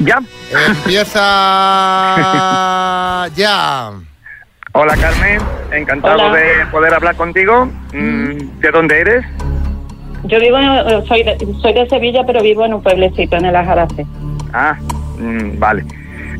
[0.00, 0.20] Ya.
[0.68, 1.20] empieza
[3.36, 3.90] ya.
[4.72, 5.40] Hola Carmen,
[5.72, 6.36] encantado Hola.
[6.38, 7.66] de poder hablar contigo.
[7.92, 9.24] Mm, ¿De dónde eres?
[10.24, 13.56] Yo vivo, en- soy de, soy de Sevilla, pero vivo en un pueblecito, en el
[13.56, 14.06] Ajarace.
[14.52, 14.76] Ah,
[15.18, 15.84] mm, vale.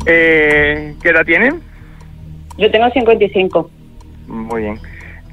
[0.05, 1.53] Eh, ¿Qué edad tienes?
[2.57, 3.69] Yo tengo 55.
[4.27, 4.79] Muy bien.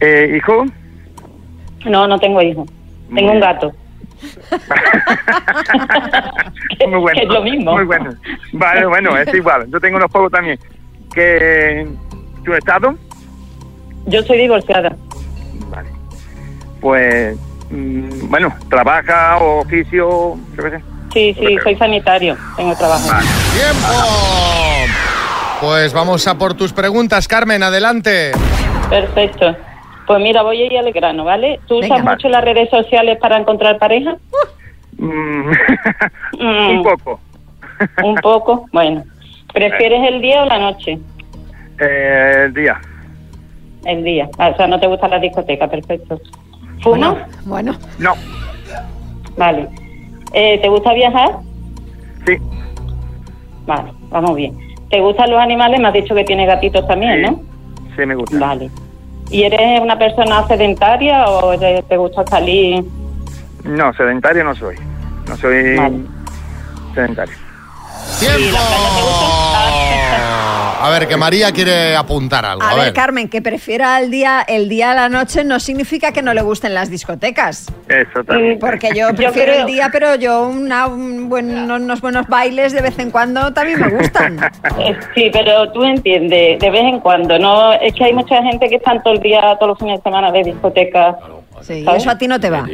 [0.00, 0.64] Eh, ¿Hijo?
[1.84, 2.68] No, no tengo hijos.
[3.14, 3.72] Tengo un gato.
[6.90, 7.18] Muy bueno.
[7.18, 7.72] que es lo mismo.
[7.72, 8.10] Muy bueno.
[8.52, 9.66] Vale, bueno, es igual.
[9.70, 10.58] Yo tengo unos pocos también.
[11.14, 11.86] ¿Qué,
[12.44, 12.94] ¿Tu estado?
[14.06, 14.94] Yo soy divorciada.
[16.80, 17.36] Pues,
[17.70, 20.82] mm, bueno, trabaja o oficio, yo qué sé.
[21.12, 22.36] Sí, sí, soy sanitario.
[22.56, 23.08] Tengo trabajo.
[23.54, 23.88] ¡Tiempo!
[25.60, 28.32] Pues vamos a por tus preguntas, Carmen, adelante.
[28.90, 29.56] Perfecto.
[30.06, 31.58] Pues mira, voy a ir al grano, ¿vale?
[31.66, 32.12] ¿Tú usas Venga.
[32.12, 34.16] mucho las redes sociales para encontrar pareja?
[36.38, 37.20] un poco.
[38.02, 39.04] Un poco, bueno.
[39.52, 40.98] ¿Prefieres el día o la noche?
[41.80, 42.80] Eh, el día.
[43.84, 44.28] El día.
[44.38, 46.20] Ah, o sea, no te gusta la discoteca, perfecto.
[46.82, 47.16] ¿Fumas?
[47.44, 47.74] Bueno.
[47.98, 48.14] No.
[49.36, 49.68] Vale.
[50.32, 51.30] Eh, ¿Te gusta viajar?
[52.26, 52.36] Sí.
[53.66, 54.56] Vale, vamos bien.
[54.90, 55.80] ¿Te gustan los animales?
[55.80, 57.40] Me has dicho que tiene gatitos también, ¿no?
[57.96, 58.38] Sí, me gusta.
[58.38, 58.70] Vale.
[59.30, 62.84] ¿Y eres una persona sedentaria o te gusta salir?
[63.64, 64.76] No, sedentario no soy.
[65.28, 66.06] No soy
[66.94, 67.34] sedentario.
[68.20, 68.56] ¡Tiempo!
[70.78, 72.62] A ver, que María quiere apuntar algo.
[72.62, 72.92] A, A, ver, ver.
[72.92, 76.42] Carmen, que prefiera el día, el día a la noche no significa que no le
[76.42, 77.66] gusten las discotecas.
[77.88, 78.58] Eso también.
[78.60, 82.96] Porque yo prefiero el día, pero yo una- un buen- unos buenos bailes de vez
[83.00, 84.38] en cuando también me gustan.
[84.78, 87.72] Eh, Sí, pero tú entiendes, de vez en cuando, ¿no?
[87.72, 90.30] Es que hay mucha gente que están todo el día, todos los fines de semana
[90.30, 91.16] de discoteca.
[91.62, 92.02] Sí, ¿sabes?
[92.02, 92.64] eso a ti no te va.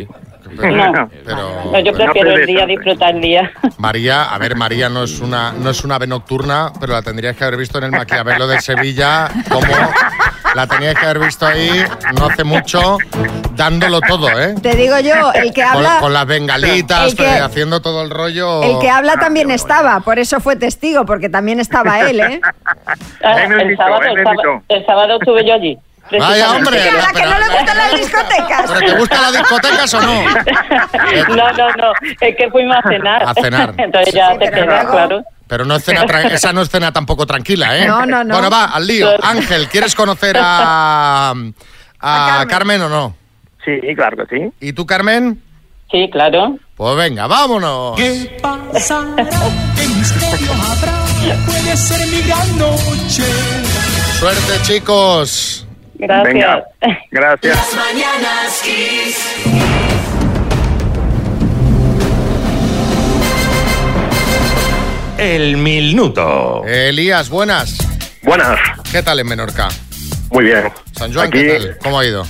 [0.53, 1.11] No.
[1.25, 3.51] Pero, No, yo prefiero no el día, disfrutar el día.
[3.79, 7.37] María, a ver, María no es una no es una ave nocturna, pero la tendrías
[7.37, 9.67] que haber visto en el Maquiavelo de Sevilla, como
[10.55, 11.83] la tenías que haber visto ahí
[12.19, 12.99] no hace mucho,
[13.57, 14.55] dándolo todo, ¿eh?
[14.63, 18.63] Te digo yo, el que habla, con las bengalitas, que- haciendo todo el rollo.
[18.63, 22.41] el que habla también estaba, por eso fue testigo, porque también estaba él, ¿eh?
[23.25, 25.79] Ah, el, sábado, el, sábado, el sábado estuve yo allí.
[26.19, 28.63] Vaya, hombre, ¿A la que no le gustan las discotecas?
[28.67, 30.25] ¿Pero te gustan las discotecas o no?
[31.29, 33.23] No, no, no, es que fuimos a cenar.
[33.27, 33.75] A cenar.
[33.79, 35.23] Entonces ya te quedas, claro.
[35.47, 37.87] Pero no es cena esa no es cena tampoco tranquila, ¿eh?
[37.87, 38.35] No, no, no.
[38.35, 39.11] Bueno, va, al lío.
[39.23, 41.35] Ángel, ¿quieres conocer a,
[42.01, 42.83] a, Carmen.
[42.83, 43.17] o no?
[43.65, 44.53] Sí, claro que sí.
[44.61, 45.43] ¿Y tú, Carmen?
[45.91, 46.57] Sí, claro.
[46.75, 47.97] Pues venga, vámonos.
[47.97, 49.29] ¿Qué pasará?
[49.77, 51.03] ¿Qué misterio habrá?
[51.45, 53.25] Puede ser mi gran noche.
[54.19, 55.67] Suerte, chicos.
[56.03, 56.35] Gracias.
[56.35, 56.65] Venga,
[57.13, 57.57] gracias.
[57.57, 59.47] Las mañanas Kiss.
[65.17, 66.65] El minuto.
[66.67, 67.79] Elías, buenas.
[68.25, 68.59] Buenas.
[68.91, 69.69] ¿Qué tal en Menorca?
[70.33, 70.73] Muy bien.
[70.91, 71.79] San Juan, Aquí, ¿qué tal?
[71.79, 72.25] ¿Cómo ha ido?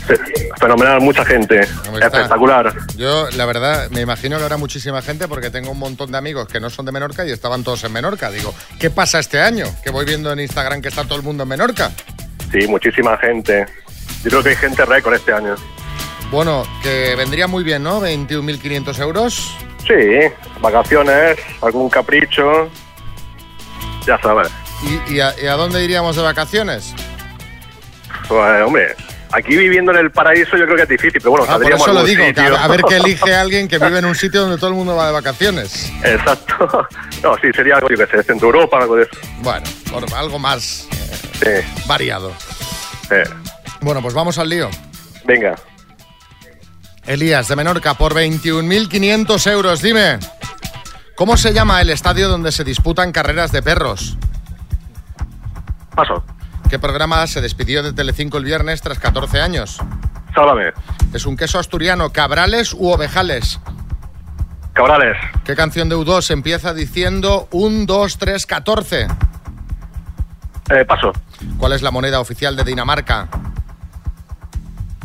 [0.60, 1.60] Fenomenal, mucha gente.
[1.60, 2.74] Espectacular.
[2.98, 6.46] Yo, la verdad, me imagino que habrá muchísima gente porque tengo un montón de amigos
[6.46, 8.30] que no son de Menorca y estaban todos en Menorca.
[8.30, 9.64] Digo, ¿qué pasa este año?
[9.82, 11.90] Que voy viendo en Instagram que está todo el mundo en Menorca.
[12.52, 13.66] Sí, muchísima gente.
[14.22, 15.54] Yo creo que hay gente récord este año.
[16.30, 18.00] Bueno, que vendría muy bien, ¿no?
[18.00, 19.56] 21.500 euros.
[19.86, 19.94] Sí,
[20.60, 22.70] vacaciones, algún capricho.
[24.06, 24.48] Ya sabes.
[25.08, 26.94] ¿Y, y a, y a dónde iríamos de vacaciones?
[28.28, 28.94] Pues, hombre,
[29.32, 31.92] aquí viviendo en el paraíso yo creo que es difícil, pero bueno, Ah, por eso
[31.92, 34.56] lo digo, que a, a ver qué elige alguien que vive en un sitio donde
[34.56, 35.92] todo el mundo va de vacaciones.
[36.04, 36.86] Exacto.
[37.22, 39.12] No, sí, sería algo, yo qué sé, Centro Europa, algo de eso.
[39.42, 40.88] Bueno, por algo más
[41.86, 42.32] variado.
[43.80, 44.70] Bueno, pues vamos al lío.
[45.24, 45.54] Venga.
[47.06, 49.82] Elías de Menorca por 21.500 euros.
[49.82, 50.18] Dime,
[51.16, 54.16] ¿cómo se llama el estadio donde se disputan carreras de perros?
[55.94, 56.24] Paso.
[56.70, 59.78] ¿Qué programa se despidió de Telecinco el viernes tras 14 años?
[60.34, 60.72] Sálvame.
[61.12, 63.60] ¿Es un queso asturiano, cabrales u ovejales?
[64.72, 65.16] Cabrales.
[65.44, 69.08] ¿Qué canción de U2 empieza diciendo 1, 2, 3, 14?
[70.72, 71.12] Eh, paso.
[71.58, 73.28] ¿Cuál es la moneda oficial de Dinamarca?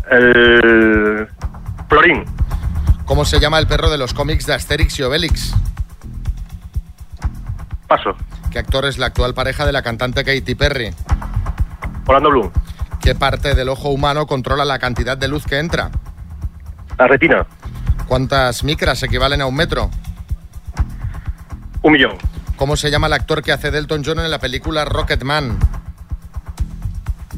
[0.10, 1.28] El.
[1.90, 2.24] Florín.
[3.06, 5.54] ¿Cómo se llama el perro de los cómics de Asterix y Obelix?
[7.88, 8.16] Paso.
[8.50, 10.94] ¿Qué actor es la actual pareja de la cantante Katy Perry?
[12.06, 12.52] Orlando Bloom.
[13.02, 15.92] ¿Qué parte del ojo humano controla la cantidad de luz que entra?
[16.98, 17.46] La retina.
[18.08, 19.90] ¿Cuántas micras equivalen a un metro?
[21.82, 22.18] Un millón.
[22.58, 25.60] ¿Cómo se llama el actor que hace Delton John en la película Rocketman?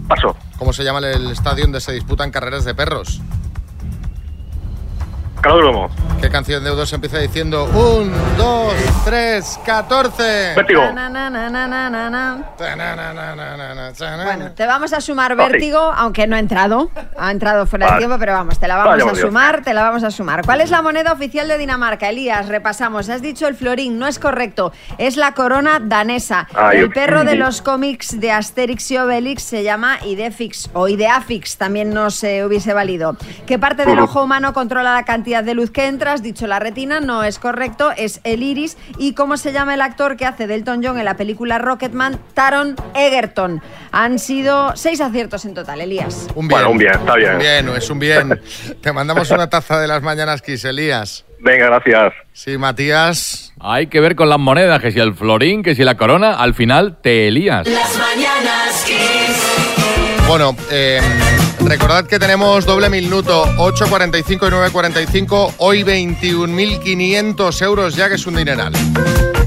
[0.07, 0.35] Paso.
[0.57, 3.21] ¿Cómo se llama el estadio donde se disputan carreras de perros?
[5.41, 5.89] Calódromo.
[6.21, 8.73] ¿Qué canción de U2 empieza diciendo 1, 2,
[9.05, 10.53] 3, 14?
[10.53, 10.81] Vértigo.
[14.25, 16.91] Bueno, te vamos a sumar vértigo, aunque no ha entrado.
[17.17, 19.19] Ha entrado fuera de tiempo, pero vamos, te la vamos a Dios.
[19.19, 20.43] sumar, te la vamos a sumar.
[20.43, 22.09] ¿Cuál es la moneda oficial de Dinamarca?
[22.09, 23.07] Elías, repasamos.
[23.07, 24.73] Has dicho el florín, no es correcto.
[24.97, 26.49] Es la corona danesa.
[26.53, 31.55] Ay, el perro de los cómics de Asterix y Obelix se llama Idefix o Ideafix,
[31.57, 33.15] también no se hubiese valido.
[33.47, 36.13] ¿Qué parte del ojo humano controla la cantidad de luz que entra?
[36.13, 38.77] Has dicho la retina, no es correcto, es el iris.
[38.97, 42.19] ¿Y cómo se llama el actor que hace Delton John en la película Rocketman?
[42.33, 43.61] Taron Egerton.
[43.91, 46.27] Han sido seis aciertos en total, Elías.
[46.35, 46.59] Un bien.
[46.59, 47.33] Bueno, un bien, está bien.
[47.33, 48.41] Un bien, es un bien.
[48.81, 51.25] Te mandamos una taza de las mañanas, Kiss, Elías.
[51.39, 52.13] Venga, gracias.
[52.33, 53.53] Sí, Matías.
[53.59, 56.53] Hay que ver con las monedas, que si el florín, que si la corona, al
[56.53, 57.67] final te lías.
[57.67, 60.27] Las mañanas Kiss.
[60.27, 60.99] Bueno, eh,
[61.65, 68.35] recordad que tenemos doble minuto, 8.45 y 9.45, hoy 21.500 euros ya, que es un
[68.35, 68.73] dineral.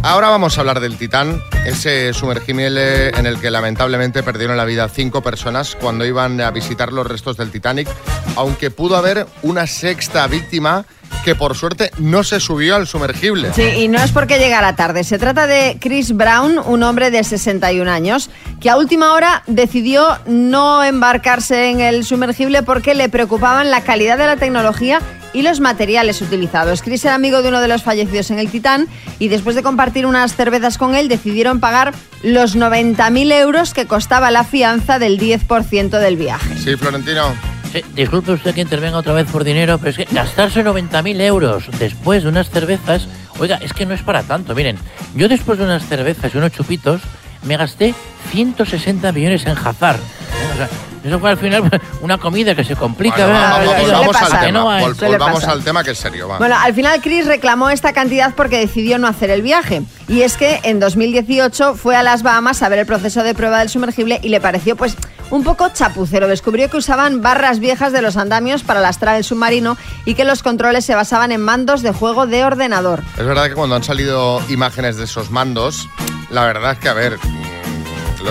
[0.02, 4.88] Ahora vamos a hablar del Titán, ese sumergible en el que lamentablemente perdieron la vida
[4.88, 7.88] cinco personas cuando iban a visitar los restos del Titanic,
[8.36, 10.86] aunque pudo haber una sexta víctima
[11.24, 13.52] que por suerte no se subió al sumergible.
[13.54, 15.04] Sí, y no es porque llegara tarde.
[15.04, 20.18] Se trata de Chris Brown, un hombre de 61 años, que a última hora decidió
[20.26, 25.00] no embarcarse en el sumergible porque le preocupaban la calidad de la tecnología
[25.32, 26.82] y los materiales utilizados.
[26.82, 28.88] Chris era amigo de uno de los fallecidos en el Titán
[29.18, 34.30] y después de compartir unas cervezas con él decidieron pagar los 90.000 euros que costaba
[34.30, 36.56] la fianza del 10% del viaje.
[36.58, 37.51] Sí, Florentino.
[37.72, 41.64] Sí, disculpe usted que intervenga otra vez por dinero, pero es que gastarse 90.000 euros
[41.78, 43.08] después de unas cervezas,
[43.38, 44.54] oiga, es que no es para tanto.
[44.54, 44.76] Miren,
[45.14, 47.00] yo después de unas cervezas y unos chupitos,
[47.44, 47.94] me gasté
[48.30, 49.96] 160 millones en Hazard.
[49.96, 50.52] ¿eh?
[50.52, 50.68] O sea,
[51.04, 51.68] eso fue al final
[52.00, 53.26] una comida que se complica.
[53.26, 54.66] Volvamos al tema, ¿no?
[54.88, 55.54] vol- Suele volvamos pasar.
[55.56, 56.38] al tema que es serio, va.
[56.38, 59.82] Bueno, al final Chris reclamó esta cantidad porque decidió no hacer el viaje.
[60.08, 63.58] Y es que en 2018 fue a las Bahamas a ver el proceso de prueba
[63.58, 64.96] del sumergible y le pareció pues
[65.30, 66.28] un poco chapucero.
[66.28, 70.42] Descubrió que usaban barras viejas de los andamios para lastrar el submarino y que los
[70.42, 73.02] controles se basaban en mandos de juego de ordenador.
[73.18, 75.88] Es verdad que cuando han salido imágenes de esos mandos,
[76.30, 77.18] la verdad es que, a ver,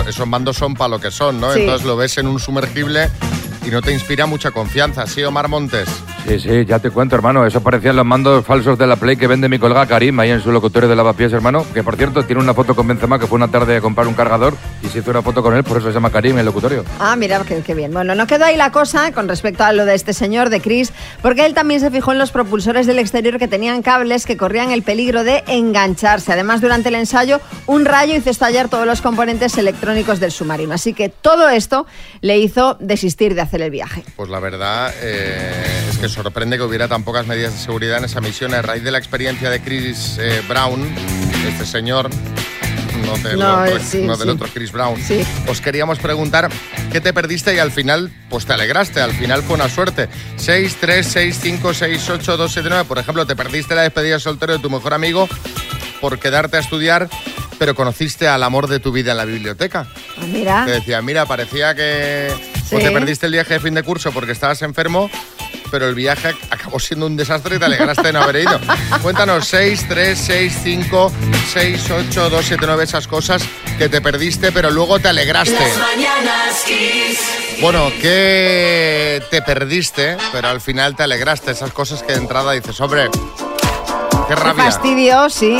[0.06, 1.52] esos mandos son para lo que son, ¿no?
[1.52, 1.60] Sí.
[1.60, 3.10] Entonces lo ves en un sumergible
[3.66, 5.88] y no te inspira mucha confianza, ¿sí, Omar Montes?
[6.26, 7.44] Sí, sí, ya te cuento, hermano.
[7.44, 10.40] Eso parecían los mandos falsos de la Play que vende mi colega Karim ahí en
[10.40, 11.66] su locutorio de lavapiés, hermano.
[11.74, 14.14] Que por cierto tiene una foto con Benzema que fue una tarde a comprar un
[14.14, 16.84] cargador y se hizo una foto con él, por eso se llama Karim el locutorio.
[17.00, 17.92] Ah, mira, qué, qué bien.
[17.92, 20.92] Bueno, no quedó ahí la cosa con respecto a lo de este señor, de Chris,
[21.22, 24.70] porque él también se fijó en los propulsores del exterior que tenían cables que corrían
[24.70, 26.32] el peligro de engancharse.
[26.32, 30.74] Además, durante el ensayo, un rayo hizo estallar todos los componentes electrónicos del submarino.
[30.74, 31.86] Así que todo esto
[32.20, 34.04] le hizo desistir de hacer el viaje.
[34.16, 38.04] Pues la verdad eh, es que sorprende que hubiera tan pocas medidas de seguridad en
[38.04, 38.54] esa misión.
[38.54, 40.82] A raíz de la experiencia de Chris eh, Brown,
[41.48, 42.08] este señor,
[43.04, 44.34] no del, No, otro, eh, sí, no del sí.
[44.34, 45.00] otro Chris Brown,
[45.48, 46.48] os queríamos preguntar
[46.92, 49.00] qué te perdiste y al final, pues te alegraste.
[49.00, 50.08] Al final fue una suerte.
[50.36, 52.84] 6, 3, 6, 5, 6, 8, 2, 7, 9.
[52.86, 55.28] Por ejemplo, te perdiste la despedida de soltero de tu mejor amigo
[56.00, 57.08] por quedarte a estudiar,
[57.58, 59.86] pero conociste al amor de tu vida en la biblioteca.
[60.18, 60.64] Ah, mira.
[60.66, 62.28] Te decía, mira, parecía que...
[62.72, 62.84] O Sí.
[62.84, 65.10] te perdiste el viaje de fin de curso porque estabas enfermo,
[65.72, 68.60] pero el viaje acabó siendo un desastre y te alegraste de no haber ido.
[69.02, 71.12] Cuéntanos 6, 3, 6, 5,
[71.54, 73.42] 6, 8, 2, 7, 9, esas cosas
[73.78, 75.54] que te perdiste, pero luego te alegraste.
[75.58, 77.58] Las mañanas Kiss.
[77.62, 81.50] Bueno, que te perdiste, pero al final te alegraste.
[81.52, 84.64] Esas cosas que de entrada dices, hombre, qué Qué rabia.
[84.64, 85.58] fastidio, sí.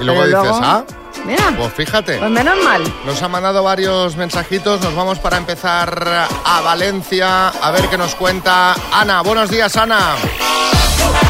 [0.00, 0.84] Y luego pero dices, ah,
[1.26, 2.18] Mira, pues fíjate.
[2.18, 2.82] pues menos mal.
[3.06, 4.80] Nos ha mandado varios mensajitos.
[4.82, 7.48] Nos vamos para empezar a Valencia.
[7.48, 9.22] A ver qué nos cuenta Ana.
[9.22, 10.16] Buenos días, Ana.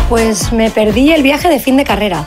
[0.08, 2.26] Pues me perdí el viaje de fin de carrera,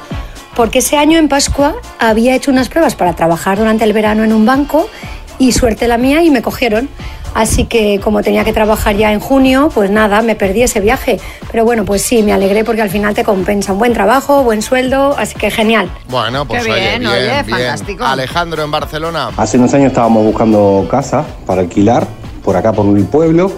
[0.56, 4.34] porque ese año en Pascua había hecho unas pruebas para trabajar durante el verano en
[4.34, 4.90] un banco
[5.38, 6.90] y suerte la mía y me cogieron.
[7.38, 11.20] Así que como tenía que trabajar ya en junio, pues nada, me perdí ese viaje.
[11.52, 14.64] Pero bueno, pues sí, me alegré porque al final te compensa un buen trabajo, buen
[14.64, 15.88] sueldo, así que genial.
[16.10, 17.46] Bueno, pues Qué oye, bien, bien, oye, bien.
[17.46, 18.06] fantástico.
[18.06, 19.30] Alejandro en Barcelona.
[19.38, 22.08] Hace unos años estábamos buscando casa para alquilar
[22.44, 23.52] por acá por mi pueblo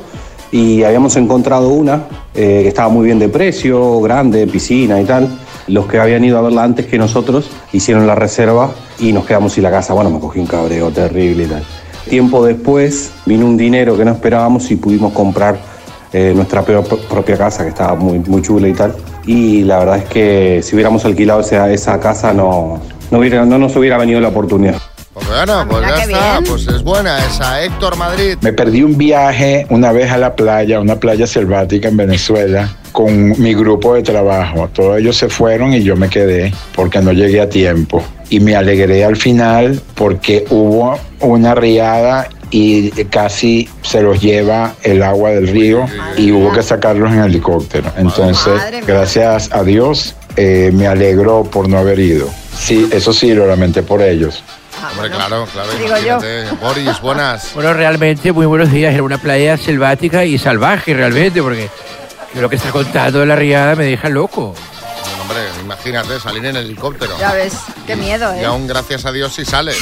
[0.52, 2.04] y habíamos encontrado una
[2.36, 5.30] eh, que estaba muy bien de precio, grande, piscina y tal.
[5.68, 9.54] Los que habían ido a verla antes que nosotros hicieron la reserva y nos quedamos
[9.54, 9.94] sin la casa.
[9.94, 11.64] Bueno, me cogí un cabreo terrible y tal.
[12.10, 15.58] Tiempo después vino un dinero que no esperábamos y pudimos comprar
[16.12, 18.96] eh, nuestra pro- propia casa que estaba muy, muy chula y tal.
[19.26, 22.82] Y la verdad es que si hubiéramos alquilado esa, esa casa no,
[23.12, 24.76] no, hubiera, no nos hubiera venido la oportunidad.
[25.14, 26.40] Pues bueno, pues ya está.
[26.40, 26.44] bien.
[26.50, 27.64] Pues es buena esa.
[27.64, 28.38] Héctor Madrid.
[28.42, 33.40] Me perdí un viaje una vez a la playa, una playa selvática en Venezuela, con
[33.40, 34.70] mi grupo de trabajo.
[34.74, 38.02] Todos ellos se fueron y yo me quedé porque no llegué a tiempo.
[38.30, 45.04] Y me alegré al final porque hubo una riada y casi se los lleva el
[45.04, 45.86] agua del río
[46.18, 47.92] y hubo que sacarlos en helicóptero.
[47.98, 52.30] Entonces, gracias a Dios, eh, me alegro por no haber ido.
[52.58, 54.44] Sí, eso sí, lo lamenté por ellos.
[54.92, 55.70] Hombre, claro, claro.
[55.78, 56.20] Digo yo.
[56.62, 57.52] Boris, buenas.
[57.56, 58.94] Bueno, realmente, muy buenos días.
[58.94, 61.70] Era una playa selvática y salvaje, realmente, porque
[62.36, 64.56] lo que está contando de la riada me deja loco.
[65.30, 67.16] Hombre, imagínate salir en helicóptero.
[67.20, 67.54] Ya ves,
[67.86, 68.46] qué miedo, Y ¿eh?
[68.46, 69.78] aún gracias a Dios si sales.